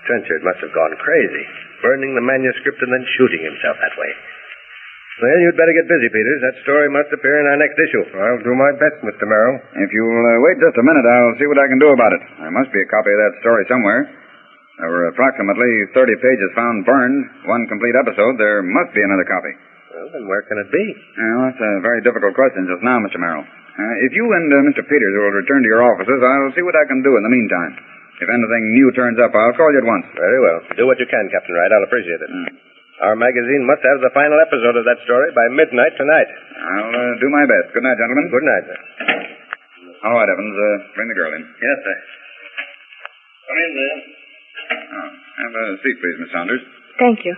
Trenchard 0.07 0.39
must 0.47 0.63
have 0.63 0.71
gone 0.71 0.95
crazy, 1.03 1.45
burning 1.83 2.15
the 2.15 2.23
manuscript 2.23 2.79
and 2.79 2.87
then 2.87 3.03
shooting 3.19 3.43
himself 3.43 3.75
that 3.83 3.91
way. 3.99 4.11
Well, 5.17 5.39
you'd 5.41 5.57
better 5.57 5.73
get 5.73 5.89
busy, 5.89 6.13
Peters. 6.13 6.41
That 6.45 6.61
story 6.61 6.93
must 6.93 7.09
appear 7.09 7.41
in 7.41 7.49
our 7.49 7.57
next 7.57 7.73
issue. 7.73 8.05
I'll 8.05 8.45
do 8.45 8.53
my 8.53 8.69
best, 8.77 9.01
Mr. 9.01 9.25
Merrill. 9.25 9.57
If 9.81 9.89
you'll 9.89 10.13
uh, 10.13 10.37
wait 10.45 10.61
just 10.61 10.77
a 10.77 10.85
minute, 10.85 11.01
I'll 11.09 11.37
see 11.41 11.49
what 11.49 11.57
I 11.57 11.65
can 11.65 11.81
do 11.81 11.89
about 11.89 12.13
it. 12.13 12.21
There 12.37 12.53
must 12.53 12.69
be 12.69 12.85
a 12.85 12.89
copy 12.93 13.09
of 13.09 13.19
that 13.25 13.33
story 13.41 13.65
somewhere. 13.65 14.05
There 14.77 14.93
were 14.93 15.09
approximately 15.09 15.89
30 15.97 16.21
pages 16.21 16.49
found 16.53 16.85
burned, 16.85 17.49
one 17.49 17.65
complete 17.65 17.97
episode. 17.97 18.37
There 18.37 18.61
must 18.61 18.93
be 18.93 19.01
another 19.01 19.25
copy. 19.25 19.53
Well, 19.89 20.07
then 20.13 20.29
where 20.29 20.45
can 20.45 20.61
it 20.61 20.69
be? 20.69 20.85
Well, 21.17 21.49
that's 21.49 21.61
a 21.65 21.81
very 21.81 22.05
difficult 22.05 22.37
question 22.37 22.69
just 22.69 22.85
now, 22.85 23.01
Mr. 23.01 23.17
Merrill. 23.17 23.41
Uh, 23.41 23.95
if 24.05 24.13
you 24.13 24.21
and 24.21 24.53
uh, 24.53 24.61
Mr. 24.69 24.85
Peters 24.85 25.13
will 25.17 25.33
return 25.33 25.65
to 25.65 25.69
your 25.69 25.81
offices, 25.81 26.21
I'll 26.21 26.53
see 26.53 26.61
what 26.61 26.77
I 26.77 26.85
can 26.85 27.01
do 27.01 27.17
in 27.17 27.25
the 27.25 27.33
meantime. 27.33 27.73
If 28.21 28.29
anything 28.29 28.63
new 28.69 28.93
turns 28.93 29.17
up, 29.17 29.33
I'll 29.33 29.57
call 29.57 29.73
you 29.73 29.81
at 29.81 29.89
once. 29.89 30.05
Very 30.13 30.39
well. 30.45 30.61
Do 30.77 30.85
what 30.85 31.01
you 31.01 31.09
can, 31.09 31.25
Captain 31.33 31.57
Wright. 31.57 31.73
I'll 31.73 31.89
appreciate 31.89 32.21
it. 32.21 32.29
Our 32.97 33.13
magazine 33.13 33.61
must 33.69 33.85
have 33.85 34.01
the 34.01 34.09
final 34.17 34.37
episode 34.41 34.73
of 34.73 34.85
that 34.89 34.97
story 35.05 35.29
by 35.37 35.45
midnight 35.53 35.93
tonight. 36.01 36.29
I'll 36.57 36.89
uh, 36.89 37.13
do 37.21 37.29
my 37.29 37.45
best. 37.45 37.69
Good 37.77 37.85
night, 37.85 37.93
gentlemen. 38.01 38.25
Good 38.33 38.45
night, 38.47 38.63
sir. 38.65 38.79
All 40.01 40.15
right, 40.17 40.29
Evans. 40.29 40.55
Uh, 40.57 40.65
bring 40.97 41.09
the 41.13 41.17
girl 41.17 41.29
in. 41.37 41.43
Yes, 41.45 41.77
sir. 41.85 41.97
Come 43.47 43.59
in, 43.61 43.71
then. 43.77 43.97
Oh, 44.97 45.09
have 45.13 45.53
a 45.53 45.65
seat, 45.85 45.97
please, 46.01 46.17
Miss 46.25 46.31
Saunders. 46.33 46.63
Thank 46.97 47.21
you. 47.21 47.37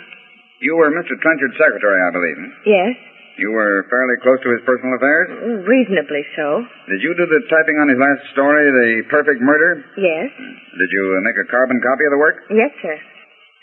You 0.63 0.79
were 0.79 0.91
Mr. 0.95 1.19
Trenchard's 1.19 1.55
secretary, 1.59 1.99
I 2.07 2.11
believe. 2.15 2.37
hmm? 2.39 2.51
Yes, 2.63 2.91
You 3.39 3.51
were 3.51 3.83
fairly 3.91 4.15
close 4.23 4.39
to 4.47 4.49
his 4.55 4.63
personal 4.63 4.95
affairs? 4.95 5.27
reasonably 5.67 6.23
so. 6.39 6.63
Did 6.87 7.03
you 7.03 7.11
do 7.19 7.27
the 7.27 7.39
typing 7.51 7.77
on 7.83 7.87
his 7.91 7.99
last 7.99 8.23
story, 8.31 8.63
The 8.71 8.89
Perfect 9.11 9.39
Murder? 9.43 9.83
Yes, 9.99 10.31
Did 10.79 10.87
you 10.91 11.03
uh, 11.15 11.23
make 11.27 11.35
a 11.39 11.47
carbon 11.51 11.79
copy 11.83 12.03
of 12.07 12.11
the 12.15 12.21
work? 12.23 12.37
yes, 12.47 12.71
sir. 12.79 12.95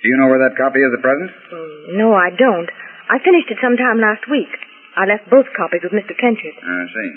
Do 0.06 0.14
you 0.14 0.18
know 0.22 0.30
where 0.30 0.38
that 0.46 0.54
copy 0.54 0.78
is 0.78 0.94
at 0.94 1.02
present? 1.02 1.30
Mm, 1.50 1.98
No, 1.98 2.14
I 2.14 2.30
don't. 2.30 2.70
I 3.10 3.18
finished 3.26 3.50
it 3.50 3.58
sometime 3.58 3.98
last 3.98 4.22
week. 4.30 4.50
I 4.94 5.02
left 5.10 5.26
both 5.26 5.50
copies 5.58 5.82
with 5.82 5.90
Mr. 5.90 6.14
Trenchard. 6.14 6.54
I 6.62 6.84
see. 6.94 7.10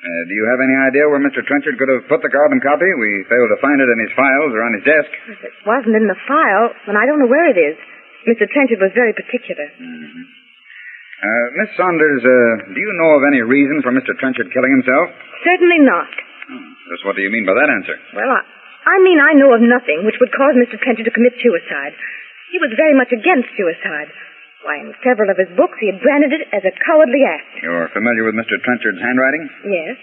Uh, 0.00 0.22
do 0.26 0.32
you 0.34 0.46
have 0.50 0.58
any 0.64 0.74
idea 0.90 1.06
where 1.06 1.22
Mr. 1.22 1.44
Trenchard 1.46 1.78
could 1.78 1.86
have 1.92 2.08
put 2.10 2.18
the 2.24 2.32
carbon 2.34 2.58
copy? 2.58 2.88
We 2.98 3.22
failed 3.30 3.52
to 3.54 3.60
find 3.62 3.78
it 3.78 3.86
in 3.94 3.98
his 4.02 4.10
files 4.18 4.50
or 4.58 4.64
on 4.66 4.72
his 4.74 4.82
desk. 4.82 5.10
If 5.30 5.38
it 5.44 5.54
wasn't 5.68 5.94
in 5.94 6.08
the 6.10 6.18
file, 6.26 6.72
then 6.90 6.96
I 6.98 7.06
don't 7.06 7.20
know 7.22 7.30
where 7.30 7.46
it 7.46 7.58
is. 7.60 7.76
Mr. 8.26 8.48
Trenchard 8.50 8.80
was 8.82 8.90
very 8.96 9.14
particular. 9.14 9.70
Uh, 9.70 11.46
Miss 11.62 11.70
Saunders, 11.76 12.22
uh, 12.24 12.72
do 12.72 12.78
you 12.80 12.92
know 12.96 13.10
of 13.20 13.22
any 13.28 13.44
reason 13.44 13.84
for 13.84 13.92
Mr. 13.92 14.16
Trenchard 14.16 14.48
killing 14.56 14.72
himself? 14.80 15.12
Certainly 15.44 15.84
not. 15.84 16.08
Just 16.90 17.04
what 17.04 17.14
do 17.14 17.22
you 17.22 17.30
mean 17.30 17.44
by 17.44 17.52
that 17.54 17.68
answer? 17.70 17.94
Well, 18.16 18.28
I, 18.34 18.40
I 18.86 18.96
mean, 19.04 19.20
I 19.20 19.36
know 19.36 19.52
of 19.52 19.60
nothing 19.62 20.02
which 20.08 20.16
would 20.20 20.32
cause 20.32 20.56
Mr. 20.56 20.80
Trenchard 20.80 21.04
to 21.06 21.14
commit 21.14 21.36
suicide. 21.40 21.94
He 22.52 22.58
was 22.58 22.72
very 22.74 22.96
much 22.96 23.12
against 23.12 23.52
suicide. 23.54 24.10
Why, 24.64 24.76
in 24.82 24.92
several 25.00 25.30
of 25.32 25.40
his 25.40 25.48
books, 25.56 25.76
he 25.80 25.88
had 25.88 26.02
branded 26.04 26.36
it 26.36 26.44
as 26.52 26.60
a 26.68 26.72
cowardly 26.84 27.24
act. 27.24 27.48
You're 27.64 27.88
familiar 27.96 28.24
with 28.28 28.36
Mr. 28.36 28.60
Trenchard's 28.60 29.00
handwriting? 29.00 29.44
Yes. 29.72 29.96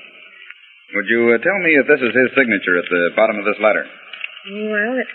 Would 0.98 1.06
you 1.12 1.36
uh, 1.36 1.38
tell 1.44 1.60
me 1.62 1.78
if 1.78 1.86
this 1.86 2.02
is 2.02 2.14
his 2.16 2.30
signature 2.34 2.80
at 2.80 2.88
the 2.90 3.12
bottom 3.14 3.38
of 3.38 3.46
this 3.46 3.60
letter? 3.62 3.84
Well, 3.86 4.94
it, 4.98 5.10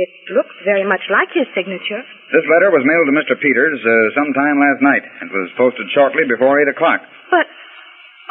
it 0.00 0.12
looks 0.32 0.54
very 0.64 0.86
much 0.86 1.02
like 1.10 1.28
his 1.34 1.50
signature. 1.52 2.00
This 2.32 2.46
letter 2.46 2.70
was 2.72 2.86
mailed 2.86 3.10
to 3.10 3.14
Mr. 3.18 3.34
Peters 3.36 3.80
uh, 3.82 3.92
sometime 4.16 4.56
last 4.62 4.80
night. 4.80 5.04
It 5.26 5.28
was 5.34 5.50
posted 5.58 5.90
shortly 5.92 6.24
before 6.30 6.56
8 6.62 6.70
o'clock. 6.72 7.00
But, 7.28 7.46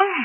oh, 0.02 0.22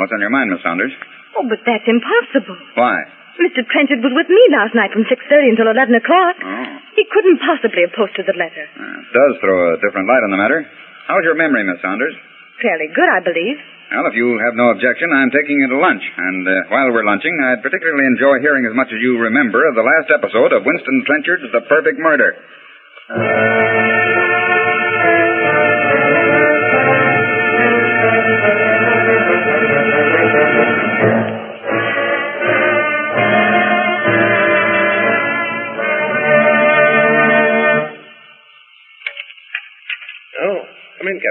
What's 0.00 0.14
on 0.14 0.22
your 0.24 0.32
mind, 0.32 0.48
Miss 0.54 0.62
Saunders? 0.64 0.94
oh, 1.36 1.44
but 1.50 1.60
that's 1.66 1.84
impossible. 1.84 2.56
Why? 2.78 2.96
Mr. 3.40 3.64
Trenchard 3.64 4.04
was 4.04 4.12
with 4.12 4.28
me 4.28 4.42
last 4.52 4.76
night 4.76 4.92
from 4.92 5.08
6.30 5.08 5.56
until 5.56 5.68
11 5.72 5.94
o'clock. 5.96 6.36
Oh. 6.40 6.64
He 6.96 7.04
couldn't 7.08 7.40
possibly 7.40 7.84
have 7.88 7.96
posted 7.96 8.28
the 8.28 8.36
letter. 8.36 8.64
Uh, 8.76 9.00
it 9.00 9.10
does 9.12 9.32
throw 9.40 9.72
a 9.72 9.80
different 9.80 10.04
light 10.08 10.20
on 10.24 10.30
the 10.32 10.40
matter. 10.40 10.60
How's 11.08 11.24
your 11.24 11.34
memory, 11.34 11.64
Miss 11.64 11.80
Saunders? 11.80 12.12
Fairly 12.60 12.92
good, 12.92 13.08
I 13.08 13.20
believe. 13.24 13.56
Well, 13.92 14.08
if 14.08 14.16
you 14.16 14.40
have 14.40 14.56
no 14.56 14.72
objection, 14.72 15.08
I'm 15.12 15.32
taking 15.32 15.60
you 15.60 15.68
to 15.68 15.78
lunch. 15.80 16.00
And 16.00 16.44
uh, 16.48 16.52
while 16.72 16.88
we're 16.92 17.04
lunching, 17.04 17.32
I'd 17.44 17.60
particularly 17.64 18.08
enjoy 18.08 18.40
hearing 18.40 18.64
as 18.68 18.76
much 18.76 18.88
as 18.88 19.00
you 19.00 19.16
remember 19.20 19.64
of 19.68 19.74
the 19.76 19.84
last 19.84 20.08
episode 20.12 20.52
of 20.52 20.64
Winston 20.64 21.04
Trenchard's 21.04 21.48
The 21.52 21.64
Perfect 21.68 21.98
Murder. 22.00 22.36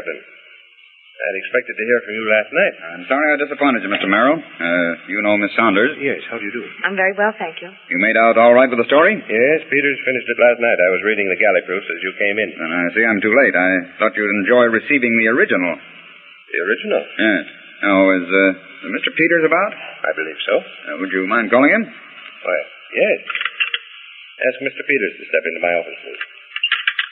Captain. 0.02 0.18
I'd 1.22 1.38
expected 1.38 1.78
to 1.78 1.84
hear 1.86 2.00
from 2.02 2.14
you 2.18 2.26
last 2.34 2.50
night. 2.50 2.74
I'm 2.98 3.06
sorry 3.06 3.28
I 3.30 3.38
disappointed 3.38 3.86
you, 3.86 3.94
Mr. 3.94 4.10
Merrill. 4.10 4.42
Uh, 4.42 4.92
you 5.06 5.22
know 5.22 5.38
Miss 5.38 5.54
Saunders. 5.54 5.94
Yes, 6.02 6.18
how 6.26 6.42
do 6.42 6.46
you 6.50 6.50
do? 6.50 6.66
I'm 6.82 6.98
very 6.98 7.14
well, 7.14 7.30
thank 7.38 7.62
you. 7.62 7.70
You 7.94 8.02
made 8.02 8.18
out 8.18 8.42
all 8.42 8.58
right 8.58 8.66
with 8.66 8.82
the 8.82 8.90
story? 8.90 9.14
Yes, 9.22 9.60
Peters 9.70 10.00
finished 10.02 10.26
it 10.26 10.40
last 10.42 10.58
night. 10.58 10.82
I 10.82 10.90
was 10.90 11.06
reading 11.06 11.30
the 11.30 11.38
galley 11.38 11.62
proofs 11.70 11.86
as 11.94 12.02
you 12.02 12.10
came 12.18 12.42
in. 12.42 12.50
Then 12.58 12.74
I 12.74 12.82
see 12.98 13.06
I'm 13.06 13.22
too 13.22 13.38
late. 13.38 13.54
I 13.54 13.70
thought 14.02 14.18
you'd 14.18 14.34
enjoy 14.42 14.74
receiving 14.74 15.14
the 15.22 15.30
original. 15.38 15.78
The 15.78 16.60
original? 16.66 17.02
Yes. 17.06 17.46
Oh, 17.86 18.06
is 18.18 18.26
uh, 18.26 18.90
Mr. 18.90 19.14
Peters 19.14 19.46
about? 19.46 19.72
I 19.78 20.12
believe 20.18 20.42
so. 20.50 20.56
Uh, 20.58 20.96
would 21.06 21.14
you 21.14 21.30
mind 21.30 21.54
calling 21.54 21.70
him? 21.70 21.86
Why, 21.86 22.58
yes. 22.98 23.20
Ask 24.42 24.58
Mr. 24.66 24.82
Peters 24.90 25.14
to 25.22 25.24
step 25.30 25.46
into 25.46 25.62
my 25.62 25.74
office, 25.78 26.02
please. 26.02 26.24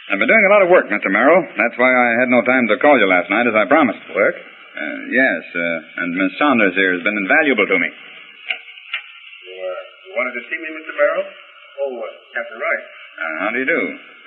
I've 0.09 0.17
been 0.17 0.25
doing 0.29 0.45
a 0.49 0.53
lot 0.53 0.65
of 0.65 0.73
work, 0.73 0.89
Mr. 0.89 1.05
Merrill. 1.13 1.45
That's 1.53 1.77
why 1.77 1.85
I 1.93 2.09
had 2.17 2.33
no 2.33 2.41
time 2.41 2.65
to 2.65 2.81
call 2.81 2.97
you 2.97 3.05
last 3.05 3.29
night, 3.29 3.45
as 3.45 3.53
I 3.53 3.69
promised. 3.69 4.01
Work? 4.09 4.33
Uh, 4.41 4.99
yes, 5.13 5.41
uh, 5.53 6.01
and 6.01 6.09
Miss 6.17 6.33
Saunders 6.41 6.73
here 6.73 6.97
has 6.97 7.03
been 7.05 7.13
invaluable 7.13 7.67
to 7.69 7.77
me. 7.77 7.89
You, 7.93 9.53
uh, 9.53 9.79
you 10.09 10.11
wanted 10.17 10.33
to 10.33 10.43
see 10.49 10.57
me, 10.57 10.69
Mr. 10.81 10.91
Merrill? 10.97 11.25
Oh, 11.29 11.93
uh, 11.93 12.09
Captain 12.33 12.57
Wright. 12.57 12.83
Uh, 13.21 13.35
how 13.45 13.49
do 13.53 13.57
you 13.61 13.69
do? 13.69 13.81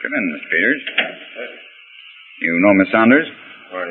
Come 0.07 0.13
in, 0.15 0.25
Miss 0.39 0.45
Peters. 0.47 0.83
You 2.47 2.53
know 2.63 2.75
Miss 2.79 2.91
Saunders? 2.95 3.27
Why, 3.75 3.87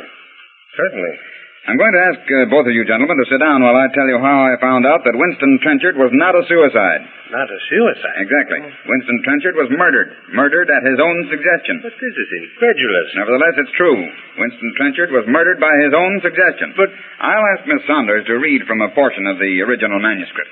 certainly. 0.80 1.14
I'm 1.62 1.78
going 1.78 1.94
to 1.94 2.06
ask 2.10 2.22
uh, 2.26 2.50
both 2.50 2.66
of 2.66 2.74
you 2.74 2.82
gentlemen 2.90 3.22
to 3.22 3.30
sit 3.30 3.38
down 3.38 3.62
while 3.62 3.78
I 3.78 3.86
tell 3.94 4.10
you 4.10 4.18
how 4.18 4.50
I 4.50 4.58
found 4.58 4.82
out 4.82 5.06
that 5.06 5.14
Winston 5.14 5.62
Trenchard 5.62 5.94
was 5.94 6.10
not 6.10 6.34
a 6.34 6.42
suicide. 6.50 7.06
Not 7.30 7.54
a 7.54 7.60
suicide. 7.70 8.18
Exactly. 8.18 8.66
Winston 8.66 9.20
Trenchard 9.22 9.54
was 9.54 9.70
murdered. 9.70 10.10
Murdered 10.34 10.74
at 10.74 10.90
his 10.90 10.98
own 10.98 11.18
suggestion. 11.30 11.86
But 11.86 11.94
this 12.02 12.18
is 12.18 12.30
incredulous. 12.34 13.14
Nevertheless, 13.14 13.56
it's 13.62 13.78
true. 13.78 13.94
Winston 14.42 14.74
Trenchard 14.74 15.14
was 15.14 15.30
murdered 15.30 15.62
by 15.62 15.70
his 15.86 15.94
own 15.94 16.18
suggestion. 16.26 16.74
But 16.74 16.90
I'll 17.22 17.48
ask 17.54 17.70
Miss 17.70 17.86
Saunders 17.86 18.26
to 18.26 18.42
read 18.42 18.66
from 18.66 18.82
a 18.82 18.90
portion 18.98 19.30
of 19.30 19.38
the 19.38 19.62
original 19.62 20.02
manuscript. 20.02 20.50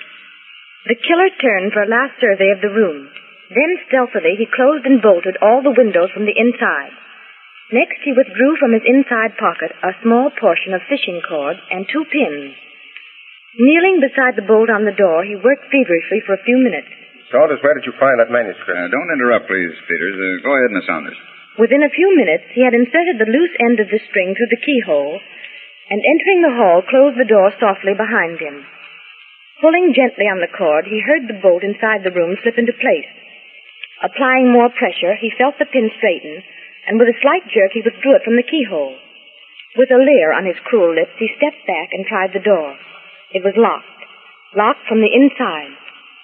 The 0.85 1.01
killer 1.01 1.33
turned 1.41 1.73
for 1.73 1.89
a 1.89 1.89
last 1.89 2.21
survey 2.21 2.53
of 2.53 2.61
the 2.61 2.69
room. 2.69 3.09
Then 3.49 3.81
stealthily 3.89 4.37
he 4.37 4.45
closed 4.45 4.85
and 4.85 5.01
bolted 5.01 5.41
all 5.41 5.65
the 5.65 5.73
windows 5.73 6.13
from 6.13 6.29
the 6.29 6.37
inside. 6.37 6.93
Next 7.69 8.01
he 8.01 8.17
withdrew 8.17 8.57
from 8.57 8.73
his 8.73 8.81
inside 8.85 9.37
pocket 9.37 9.69
a 9.85 9.93
small 10.01 10.33
portion 10.33 10.73
of 10.73 10.81
fishing 10.89 11.21
cord 11.21 11.57
and 11.69 11.85
two 11.85 12.01
pins. 12.09 12.57
Kneeling 13.57 14.01
beside 14.01 14.33
the 14.33 14.45
bolt 14.45 14.69
on 14.73 14.85
the 14.85 14.97
door, 14.97 15.21
he 15.21 15.37
worked 15.37 15.69
feverishly 15.69 16.21
for 16.25 16.33
a 16.33 16.45
few 16.45 16.57
minutes. 16.57 16.89
Saunders, 17.29 17.61
where 17.61 17.77
did 17.77 17.85
you 17.85 17.93
find 18.01 18.17
that 18.17 18.33
manuscript? 18.33 18.73
Uh, 18.73 18.89
don't 18.89 19.13
interrupt, 19.13 19.45
please, 19.45 19.73
Peters. 19.85 20.17
Uh, 20.17 20.41
go 20.41 20.53
ahead, 20.57 20.73
Miss 20.73 20.85
Saunders. 20.89 21.17
Within 21.61 21.85
a 21.85 21.93
few 21.93 22.09
minutes, 22.17 22.49
he 22.57 22.65
had 22.65 22.73
inserted 22.73 23.21
the 23.21 23.29
loose 23.29 23.53
end 23.61 23.77
of 23.77 23.89
the 23.93 24.01
string 24.09 24.33
through 24.33 24.49
the 24.49 24.63
keyhole, 24.65 25.21
and 25.93 26.01
entering 26.01 26.41
the 26.41 26.57
hall, 26.57 26.81
closed 26.81 27.21
the 27.21 27.29
door 27.29 27.53
softly 27.61 27.93
behind 27.93 28.41
him. 28.41 28.65
Pulling 29.61 29.93
gently 29.93 30.25
on 30.25 30.41
the 30.41 30.49
cord, 30.49 30.85
he 30.89 31.05
heard 31.05 31.27
the 31.27 31.37
bolt 31.37 31.61
inside 31.61 32.01
the 32.01 32.15
room 32.15 32.37
slip 32.41 32.57
into 32.57 32.73
place. 32.73 33.09
Applying 34.01 34.49
more 34.49 34.71
pressure, 34.73 35.13
he 35.19 35.35
felt 35.37 35.59
the 35.59 35.69
pin 35.69 35.91
straighten, 35.97 36.41
and 36.89 36.97
with 36.97 37.13
a 37.13 37.21
slight 37.21 37.45
jerk, 37.53 37.69
he 37.77 37.85
withdrew 37.85 38.17
it 38.17 38.25
from 38.25 38.35
the 38.35 38.49
keyhole. 38.49 38.97
With 39.77 39.93
a 39.93 40.01
leer 40.01 40.33
on 40.33 40.49
his 40.49 40.57
cruel 40.65 40.89
lips, 40.89 41.13
he 41.21 41.29
stepped 41.37 41.61
back 41.69 41.93
and 41.93 42.09
tried 42.09 42.33
the 42.33 42.41
door. 42.41 42.73
It 43.29 43.45
was 43.45 43.53
locked. 43.53 44.01
Locked 44.57 44.89
from 44.89 44.97
the 44.97 45.13
inside. 45.13 45.77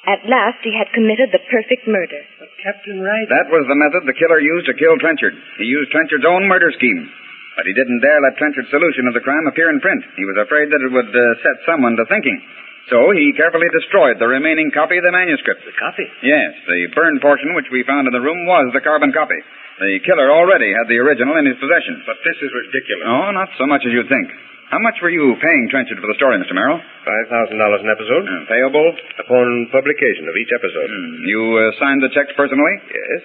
At 0.10 0.25
last, 0.25 0.65
he 0.65 0.73
had 0.73 0.89
committed 0.93 1.30
the 1.30 1.45
perfect 1.54 1.86
murder. 1.86 2.25
Captain 2.65 2.97
Wright. 2.97 3.30
That 3.30 3.54
was 3.54 3.69
the 3.69 3.78
method 3.78 4.10
the 4.10 4.17
killer 4.17 4.41
used 4.41 4.65
to 4.65 4.73
kill 4.73 4.97
Trenchard. 4.97 5.38
He 5.62 5.69
used 5.69 5.93
Trenchard's 5.93 6.25
own 6.25 6.49
murder 6.49 6.73
scheme. 6.73 7.10
But 7.54 7.69
he 7.69 7.78
didn't 7.78 8.01
dare 8.01 8.21
let 8.25 8.38
Trenchard's 8.41 8.73
solution 8.73 9.06
of 9.06 9.13
the 9.13 9.21
crime 9.21 9.45
appear 9.45 9.69
in 9.69 9.82
print. 9.86 10.01
He 10.17 10.25
was 10.25 10.41
afraid 10.41 10.73
that 10.73 10.82
it 10.82 10.89
would 10.89 11.13
uh, 11.13 11.23
set 11.45 11.58
someone 11.69 11.93
to 11.97 12.10
thinking. 12.10 12.41
So 12.89 13.13
he 13.13 13.34
carefully 13.38 13.69
destroyed 13.69 14.17
the 14.17 14.30
remaining 14.30 14.69
copy 14.69 14.97
of 14.97 15.06
the 15.06 15.13
manuscript. 15.13 15.65
The 15.65 15.78
copy? 15.78 16.06
Yes, 16.21 16.54
the 16.69 16.89
burned 16.93 17.21
portion 17.21 17.54
which 17.54 17.69
we 17.73 17.86
found 17.86 18.06
in 18.06 18.13
the 18.13 18.21
room 18.21 18.45
was 18.45 18.73
the 18.73 18.86
carbon 18.86 19.13
copy. 19.13 19.38
The 19.75 19.99
killer 20.07 20.31
already 20.31 20.71
had 20.71 20.88
the 20.88 21.03
original 21.03 21.35
in 21.35 21.51
his 21.51 21.59
possession. 21.59 21.99
But 22.07 22.23
this 22.23 22.39
is 22.39 22.51
ridiculous. 22.51 23.05
Oh, 23.11 23.31
not 23.35 23.51
so 23.59 23.67
much 23.67 23.83
as 23.83 23.91
you'd 23.91 24.07
think. 24.07 24.31
How 24.71 24.81
much 24.81 24.97
were 25.03 25.13
you 25.13 25.35
paying 25.38 25.69
Trenchard 25.69 26.01
for 26.01 26.09
the 26.09 26.17
story, 26.17 26.41
Mr. 26.41 26.57
Merrill? 26.57 26.81
Five 27.05 27.27
thousand 27.29 27.61
dollars 27.61 27.85
an 27.85 27.91
episode. 27.91 28.23
Uh, 28.25 28.49
payable? 28.49 28.88
Upon 29.21 29.45
publication 29.69 30.25
of 30.25 30.35
each 30.39 30.49
episode. 30.55 30.89
Hmm. 30.89 31.21
You 31.27 31.41
uh, 31.59 31.63
signed 31.77 32.01
the 32.01 32.09
checks 32.15 32.33
personally? 32.33 32.75
Yes. 32.89 33.21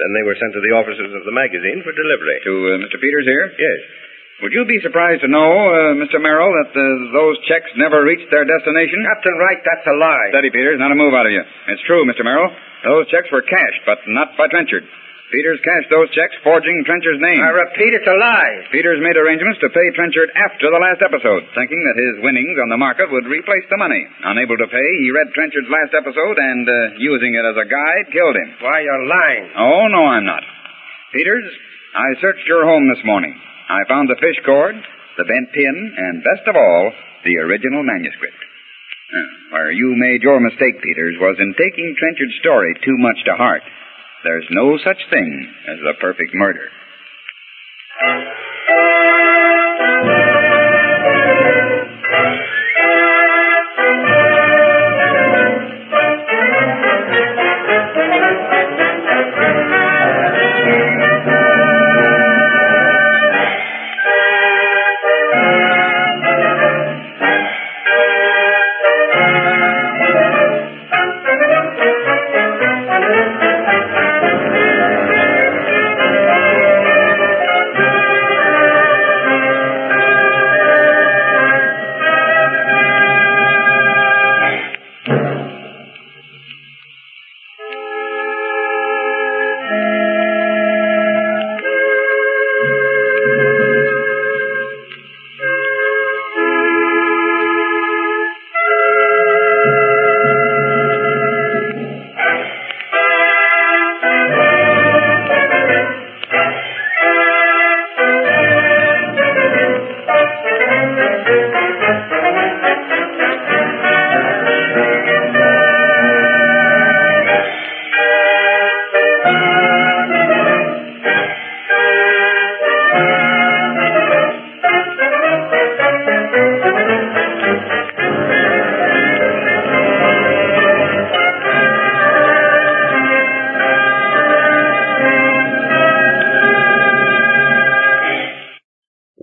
Then 0.00 0.10
they 0.16 0.24
were 0.24 0.38
sent 0.40 0.56
to 0.56 0.62
the 0.64 0.72
offices 0.72 1.12
of 1.12 1.28
the 1.28 1.34
magazine 1.36 1.84
for 1.84 1.92
delivery. 1.92 2.38
To 2.48 2.52
uh, 2.54 2.70
Mr. 2.80 2.96
Peters 2.96 3.28
here? 3.28 3.52
Yes. 3.60 3.80
Would 4.40 4.56
you 4.56 4.64
be 4.64 4.80
surprised 4.80 5.20
to 5.20 5.28
know, 5.28 5.52
uh, 5.68 6.00
Mr. 6.00 6.16
Merrill, 6.16 6.48
that 6.48 6.72
uh, 6.72 6.82
those 7.12 7.36
checks 7.44 7.68
never 7.76 8.00
reached 8.00 8.32
their 8.32 8.48
destination? 8.48 9.04
Captain 9.04 9.36
Wright, 9.36 9.60
that's 9.60 9.84
a 9.84 9.92
lie. 10.00 10.32
Steady, 10.32 10.48
Peters. 10.48 10.80
Not 10.80 10.88
a 10.88 10.96
move 10.96 11.12
out 11.12 11.28
of 11.28 11.32
you. 11.36 11.44
It's 11.68 11.84
true, 11.84 12.08
Mr. 12.08 12.24
Merrill. 12.24 12.48
Those 12.88 13.04
checks 13.12 13.28
were 13.28 13.44
cashed, 13.44 13.84
but 13.84 14.00
not 14.08 14.32
by 14.40 14.48
Trenchard. 14.48 14.88
Peters 15.30 15.62
cashed 15.62 15.86
those 15.94 16.10
checks 16.10 16.34
forging 16.42 16.82
Trenchard's 16.82 17.22
name. 17.22 17.38
I 17.38 17.54
repeat, 17.54 17.94
it's 17.94 18.06
a 18.10 18.18
lie. 18.18 18.66
Peters 18.74 18.98
made 18.98 19.14
arrangements 19.14 19.62
to 19.62 19.70
pay 19.70 19.86
Trenchard 19.94 20.26
after 20.34 20.66
the 20.66 20.82
last 20.82 20.98
episode, 21.06 21.46
thinking 21.54 21.78
that 21.86 22.02
his 22.02 22.14
winnings 22.26 22.58
on 22.58 22.66
the 22.66 22.80
market 22.82 23.06
would 23.14 23.30
replace 23.30 23.62
the 23.70 23.78
money. 23.78 24.02
Unable 24.26 24.58
to 24.58 24.66
pay, 24.66 24.88
he 24.98 25.14
read 25.14 25.30
Trenchard's 25.30 25.70
last 25.70 25.94
episode 25.94 26.34
and, 26.34 26.66
uh, 26.66 26.98
using 26.98 27.30
it 27.38 27.46
as 27.46 27.54
a 27.62 27.70
guide, 27.70 28.10
killed 28.10 28.34
him. 28.34 28.50
Why, 28.58 28.82
you're 28.82 29.06
lying. 29.06 29.46
Oh, 29.54 29.86
no, 29.86 30.02
I'm 30.10 30.26
not. 30.26 30.42
Peters, 31.14 31.46
I 31.94 32.18
searched 32.18 32.46
your 32.50 32.66
home 32.66 32.90
this 32.90 33.02
morning. 33.06 33.34
I 33.70 33.86
found 33.86 34.10
the 34.10 34.18
fish 34.18 34.38
cord, 34.42 34.74
the 35.14 35.24
bent 35.30 35.48
pin, 35.54 35.76
and 35.94 36.26
best 36.26 36.50
of 36.50 36.58
all, 36.58 36.90
the 37.22 37.38
original 37.38 37.86
manuscript. 37.86 38.38
Uh, 39.10 39.54
where 39.54 39.70
you 39.70 39.94
made 39.94 40.22
your 40.22 40.38
mistake, 40.42 40.82
Peters, 40.82 41.18
was 41.18 41.38
in 41.38 41.54
taking 41.54 41.94
Trenchard's 41.98 42.38
story 42.42 42.74
too 42.82 42.98
much 42.98 43.18
to 43.26 43.34
heart. 43.38 43.62
There's 44.22 44.46
no 44.50 44.76
such 44.84 44.98
thing 45.10 45.54
as 45.68 45.78
the 45.80 45.94
perfect 46.00 46.34
murder. 46.34 46.68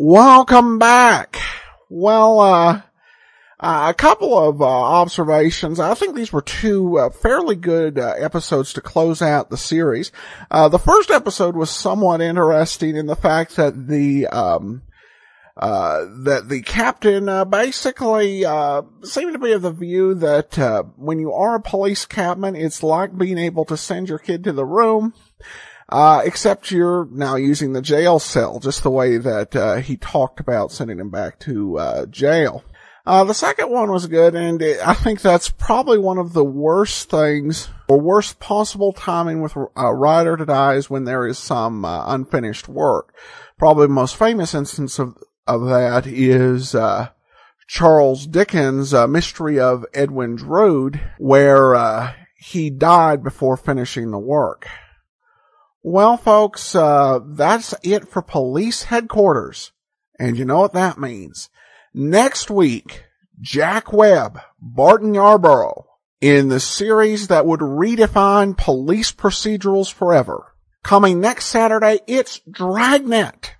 Welcome 0.10 0.80
back. 0.80 1.38
Well, 1.89 2.39
uh, 2.39 2.82
uh, 3.60 3.88
a 3.89 3.93
couple 3.93 4.39
of 4.39 4.62
uh, 4.62 4.65
observations. 4.65 5.82
I 5.82 5.96
think 5.96 6.15
these 6.15 6.32
were 6.32 6.41
two 6.41 6.98
uh, 6.98 7.10
fairly 7.10 7.58
good 7.58 8.00
uh, 8.00 8.13
episodes 8.17 8.72
to 8.72 8.82
close 8.82 9.22
out 9.22 9.50
the 9.50 9.58
series. 9.58 10.13
Uh, 10.50 10.70
the 10.70 10.80
first 10.80 11.12
episode 11.12 11.58
was 11.58 11.70
somewhat 11.70 12.22
interesting 12.22 12.96
in 12.96 13.08
the 13.08 13.17
fact 13.17 13.58
that 13.58 13.89
the 13.89 14.28
um, 14.28 14.84
uh, 15.58 16.06
that 16.24 16.48
the 16.48 16.62
captain 16.62 17.26
basically 17.50 18.43
seemed 19.04 19.34
to 19.34 19.39
be 19.39 19.52
of 19.52 19.62
the 19.62 19.72
view 19.72 20.13
that 20.13 20.86
when 20.96 21.20
you 21.20 21.34
are 21.34 21.56
a 21.56 21.62
police 21.62 22.06
captain, 22.06 22.56
it's 22.56 22.82
like 22.82 23.17
being 23.17 23.38
able 23.38 23.65
to 23.65 23.76
send 23.76 24.08
your 24.08 24.20
kid 24.20 24.46
to 24.46 24.54
the 24.54 24.65
room. 24.65 25.13
Uh, 25.89 26.21
except 26.26 26.69
you're 26.69 27.08
now 27.12 27.36
using 27.36 27.71
the 27.71 27.82
jail 27.82 28.19
cell, 28.19 28.60
just 28.60 28.84
the 28.84 28.89
way 28.89 29.17
that, 29.17 29.56
uh, 29.56 29.76
he 29.76 29.95
talked 29.95 30.39
about 30.39 30.71
sending 30.71 31.00
him 31.00 31.10
back 31.10 31.39
to, 31.39 31.78
uh, 31.78 32.06
jail. 32.08 32.63
Uh, 33.06 33.23
the 33.23 33.34
second 33.34 33.71
one 33.71 33.89
was 33.89 34.06
good, 34.08 34.36
and 34.36 34.62
it, 34.62 34.86
I 34.86 34.93
think 34.93 35.21
that's 35.21 35.50
probably 35.50 35.97
one 35.97 36.17
of 36.17 36.34
the 36.34 36.43
worst 36.43 37.10
things, 37.10 37.69
or 37.88 38.02
worst 38.02 38.38
possible 38.41 38.91
timing 38.91 39.41
with 39.41 39.56
a 39.56 39.95
writer 39.95 40.36
to 40.36 40.45
die 40.45 40.73
is 40.73 40.89
when 40.89 41.06
there 41.06 41.26
is 41.26 41.38
some, 41.38 41.86
uh, 41.86 42.13
unfinished 42.13 42.67
work. 42.67 43.13
Probably 43.58 43.88
the 43.88 43.93
most 43.93 44.17
famous 44.17 44.54
instance 44.54 45.00
of, 45.00 45.15
of 45.47 45.67
that 45.67 46.06
is, 46.06 46.76
uh, 46.76 47.12
Charles 47.65 48.28
Dickens' 48.28 48.93
Mystery 48.93 49.58
of 49.58 49.86
Edwin 49.93 50.36
Drood, 50.36 51.00
where, 51.17 52.13
he 52.38 52.69
died 52.69 53.23
before 53.23 53.56
finishing 53.56 54.12
the 54.12 54.19
work. 54.19 54.67
Well, 55.84 56.18
folks, 56.18 56.76
uh, 56.76 57.20
that's 57.26 57.74
it 57.84 58.08
for 58.08 58.22
police 58.22 58.84
headquarters. 58.84 59.72
And 60.20 60.38
you 60.38 60.46
know 60.46 60.60
what 60.60 60.74
that 60.74 60.98
means. 60.98 61.50
Next 61.94 62.50
week, 62.50 63.06
Jack 63.40 63.94
Webb, 63.94 64.40
Barton 64.60 65.13
Yarborough, 65.13 65.86
in 66.20 66.50
the 66.50 66.60
series 66.60 67.28
that 67.28 67.46
would 67.46 67.60
redefine 67.60 68.58
police 68.58 69.12
procedurals 69.12 69.92
forever. 69.92 70.56
Coming 70.84 71.20
next 71.20 71.46
Saturday, 71.46 72.00
it's 72.08 72.40
Dragnet. 72.50 73.56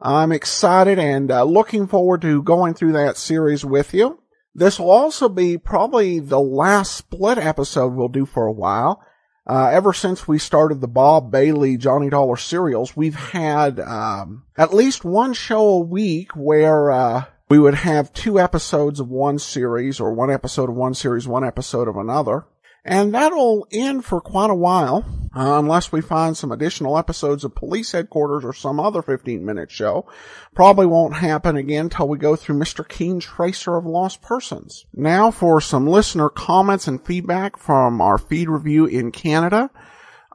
I'm 0.00 0.32
excited 0.32 0.98
and 0.98 1.30
uh, 1.30 1.44
looking 1.44 1.86
forward 1.86 2.22
to 2.22 2.42
going 2.42 2.74
through 2.74 2.92
that 2.92 3.16
series 3.16 3.64
with 3.64 3.94
you. 3.94 4.18
This 4.54 4.78
will 4.78 4.90
also 4.90 5.28
be 5.28 5.56
probably 5.56 6.18
the 6.18 6.40
last 6.40 6.94
split 6.94 7.38
episode 7.38 7.94
we'll 7.94 8.08
do 8.08 8.26
for 8.26 8.46
a 8.46 8.52
while. 8.52 9.02
Uh, 9.46 9.70
ever 9.72 9.92
since 9.92 10.28
we 10.28 10.38
started 10.38 10.80
the 10.80 10.88
Bob 10.88 11.30
Bailey 11.30 11.76
Johnny 11.76 12.08
Dollar 12.08 12.36
serials, 12.36 12.96
we've 12.96 13.16
had 13.16 13.80
um, 13.80 14.44
at 14.56 14.72
least 14.72 15.04
one 15.04 15.32
show 15.32 15.66
a 15.66 15.80
week 15.80 16.36
where 16.36 16.92
uh, 16.92 17.24
we 17.48 17.58
would 17.58 17.74
have 17.74 18.12
two 18.12 18.38
episodes 18.38 19.00
of 19.00 19.08
one 19.08 19.38
series, 19.38 19.98
or 19.98 20.12
one 20.12 20.30
episode 20.30 20.70
of 20.70 20.76
one 20.76 20.94
series, 20.94 21.26
one 21.26 21.44
episode 21.44 21.88
of 21.88 21.96
another. 21.96 22.44
And 22.84 23.14
that'll 23.14 23.66
end 23.70 24.04
for 24.04 24.20
quite 24.20 24.50
a 24.50 24.56
while, 24.56 25.04
uh, 25.36 25.58
unless 25.58 25.92
we 25.92 26.00
find 26.00 26.36
some 26.36 26.50
additional 26.50 26.98
episodes 26.98 27.44
of 27.44 27.54
Police 27.54 27.92
Headquarters 27.92 28.44
or 28.44 28.52
some 28.52 28.80
other 28.80 29.02
15 29.02 29.44
minute 29.44 29.70
show. 29.70 30.06
Probably 30.54 30.86
won't 30.86 31.14
happen 31.14 31.56
again 31.56 31.90
till 31.90 32.08
we 32.08 32.18
go 32.18 32.34
through 32.34 32.58
Mr. 32.58 32.86
Keene's 32.86 33.24
Tracer 33.24 33.76
of 33.76 33.86
Lost 33.86 34.20
Persons. 34.20 34.84
Now 34.92 35.30
for 35.30 35.60
some 35.60 35.86
listener 35.86 36.28
comments 36.28 36.88
and 36.88 37.04
feedback 37.04 37.56
from 37.56 38.00
our 38.00 38.18
feed 38.18 38.48
review 38.48 38.86
in 38.86 39.12
Canada. 39.12 39.70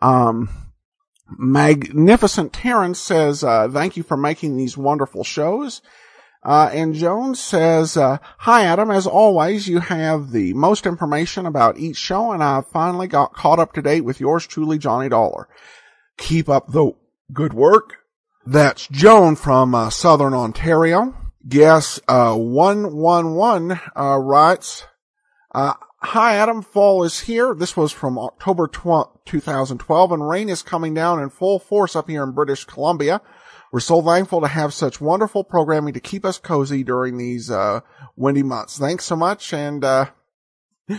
Um, 0.02 0.50
Magnificent 1.30 2.54
Terrence 2.54 3.00
says, 3.00 3.44
uh, 3.44 3.68
thank 3.70 3.98
you 3.98 4.04
for 4.04 4.16
making 4.16 4.56
these 4.56 4.78
wonderful 4.78 5.26
shows. 5.26 5.82
Uh, 6.48 6.70
and 6.72 6.96
Jones 6.96 7.42
says, 7.42 7.98
uh, 7.98 8.20
hi 8.38 8.64
Adam, 8.64 8.90
as 8.90 9.06
always, 9.06 9.68
you 9.68 9.82
have 9.82 10.32
the 10.32 10.54
most 10.54 10.86
information 10.86 11.46
about 11.46 11.78
each 11.78 11.98
show 11.98 12.32
and 12.32 12.42
I 12.42 12.62
finally 12.62 13.08
got 13.08 13.34
caught 13.34 13.60
up 13.60 13.74
to 13.74 13.82
date 13.82 14.06
with 14.06 14.22
yours 14.22 14.48
truly, 14.48 14.78
Johnny 14.78 15.10
Dollar. 15.10 15.50
Keep 16.18 16.48
up 16.48 16.72
the 16.72 16.94
good 17.34 17.54
work. 17.54 17.98
That's 18.46 18.88
Joan 18.88 19.36
from 19.36 19.76
uh, 19.76 19.90
Southern 19.90 20.34
Ontario. 20.34 21.14
Guess 21.46 22.00
uh, 22.08 22.34
111 22.34 23.80
uh, 23.94 24.18
writes, 24.18 24.86
uh, 25.54 25.74
Hi 26.00 26.36
Adam, 26.36 26.62
fall 26.62 27.04
is 27.04 27.22
here. 27.22 27.54
This 27.56 27.76
was 27.76 27.92
from 27.92 28.18
October 28.18 28.68
12, 28.68 29.26
2012 29.26 30.12
and 30.14 30.30
rain 30.30 30.48
is 30.48 30.62
coming 30.62 30.94
down 30.94 31.22
in 31.22 31.30
full 31.30 31.60
force 31.60 31.94
up 31.94 32.08
here 32.08 32.24
in 32.24 32.32
British 32.32 32.64
Columbia. 32.64 33.20
We're 33.72 33.80
so 33.82 34.02
thankful 34.02 34.42
to 34.42 34.48
have 34.48 34.74
such 34.74 35.02
wonderful 35.02 35.44
programming 35.44 35.94
to 35.94 36.00
keep 36.00 36.24
us 36.26 36.38
cozy 36.38 36.84
during 36.84 37.18
these 37.18 37.52
uh, 37.52 37.82
windy 38.16 38.44
months. 38.44 38.78
Thanks 38.78 39.06
so 39.06 39.16
much 39.16 39.54
and 39.54 39.84
uh, 39.84 40.06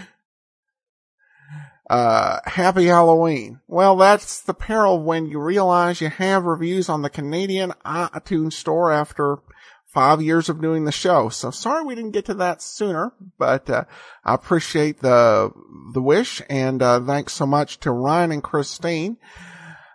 uh, 1.90 2.40
happy 2.44 2.86
Halloween. 2.86 3.60
Well, 3.66 3.96
that's 3.96 4.42
the 4.42 4.54
peril 4.54 5.02
when 5.02 5.26
you 5.26 5.40
realize 5.40 6.00
you 6.00 6.10
have 6.10 6.44
reviews 6.44 6.88
on 6.88 7.02
the 7.02 7.10
Canadian 7.10 7.72
iTunes 7.84 8.52
store 8.52 8.92
after 8.92 9.38
five 9.86 10.20
years 10.20 10.50
of 10.50 10.60
doing 10.60 10.84
the 10.84 10.92
show. 10.92 11.30
So 11.30 11.50
sorry 11.50 11.84
we 11.84 11.94
didn't 11.94 12.12
get 12.12 12.26
to 12.26 12.34
that 12.34 12.60
sooner, 12.60 13.12
but 13.38 13.70
uh, 13.70 13.84
I 14.24 14.34
appreciate 14.34 15.00
the 15.00 15.50
the 15.94 16.02
wish 16.02 16.42
and 16.50 16.82
uh, 16.82 17.00
thanks 17.00 17.32
so 17.32 17.46
much 17.46 17.80
to 17.80 17.90
Ryan 17.90 18.32
and 18.32 18.42
Christine. 18.42 19.16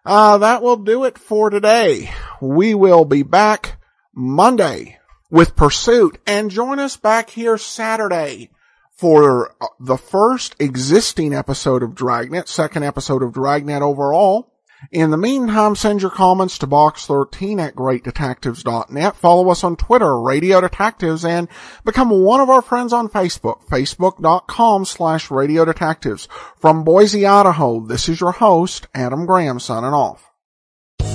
Uh, 0.06 0.38
that 0.40 0.62
will 0.62 0.78
do 0.78 1.06
it 1.06 1.18
for 1.18 1.50
today. 1.50 2.12
We 2.42 2.76
will 2.76 3.06
be 3.06 3.24
back 3.24 3.80
Monday 4.14 5.00
with 5.32 5.56
Pursuit 5.56 6.20
and 6.28 6.52
join 6.52 6.80
us 6.80 6.98
back 6.98 7.30
here 7.30 7.58
Saturday 7.58 8.50
for 8.92 9.56
uh, 9.62 9.68
the 9.80 9.98
first 9.98 10.56
existing 10.60 11.34
episode 11.34 11.84
of 11.84 11.96
Dragnet, 11.96 12.48
second 12.48 12.84
episode 12.84 13.24
of 13.24 13.34
Dragnet 13.34 13.82
overall. 13.82 14.53
In 14.92 15.12
the 15.12 15.18
meantime, 15.18 15.76
send 15.76 16.02
your 16.02 16.12
comments 16.12 16.58
to 16.60 16.68
box13 16.68 17.60
at 17.60 17.76
greatdetectives.net. 17.76 19.16
Follow 19.16 19.50
us 19.50 19.64
on 19.64 19.76
Twitter, 19.76 20.20
Radio 20.20 20.62
Detectives, 20.62 21.26
and 21.26 21.48
become 21.84 22.10
one 22.10 22.40
of 22.40 22.50
our 22.50 22.62
friends 22.62 22.94
on 22.94 23.10
Facebook, 23.10 23.66
facebook.com 23.68 24.86
slash 24.86 25.32
Radio 25.32 25.66
Detectives. 25.66 26.28
From 26.58 26.84
Boise, 26.84 27.26
Idaho, 27.26 27.80
this 27.80 28.10
is 28.10 28.20
your 28.20 28.34
host, 28.34 28.88
Adam 28.94 29.26
Graham, 29.26 29.60
signing 29.60 29.94
off. 29.94 30.30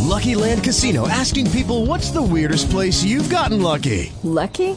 Lucky 0.01 0.35
Land 0.35 0.65
Casino 0.65 1.07
asking 1.07 1.51
people 1.51 1.85
what's 1.85 2.11
the 2.11 2.23
weirdest 2.23 2.71
place 2.71 3.05
you've 3.05 3.29
gotten 3.29 3.61
lucky? 3.63 4.13
Lucky? 4.23 4.77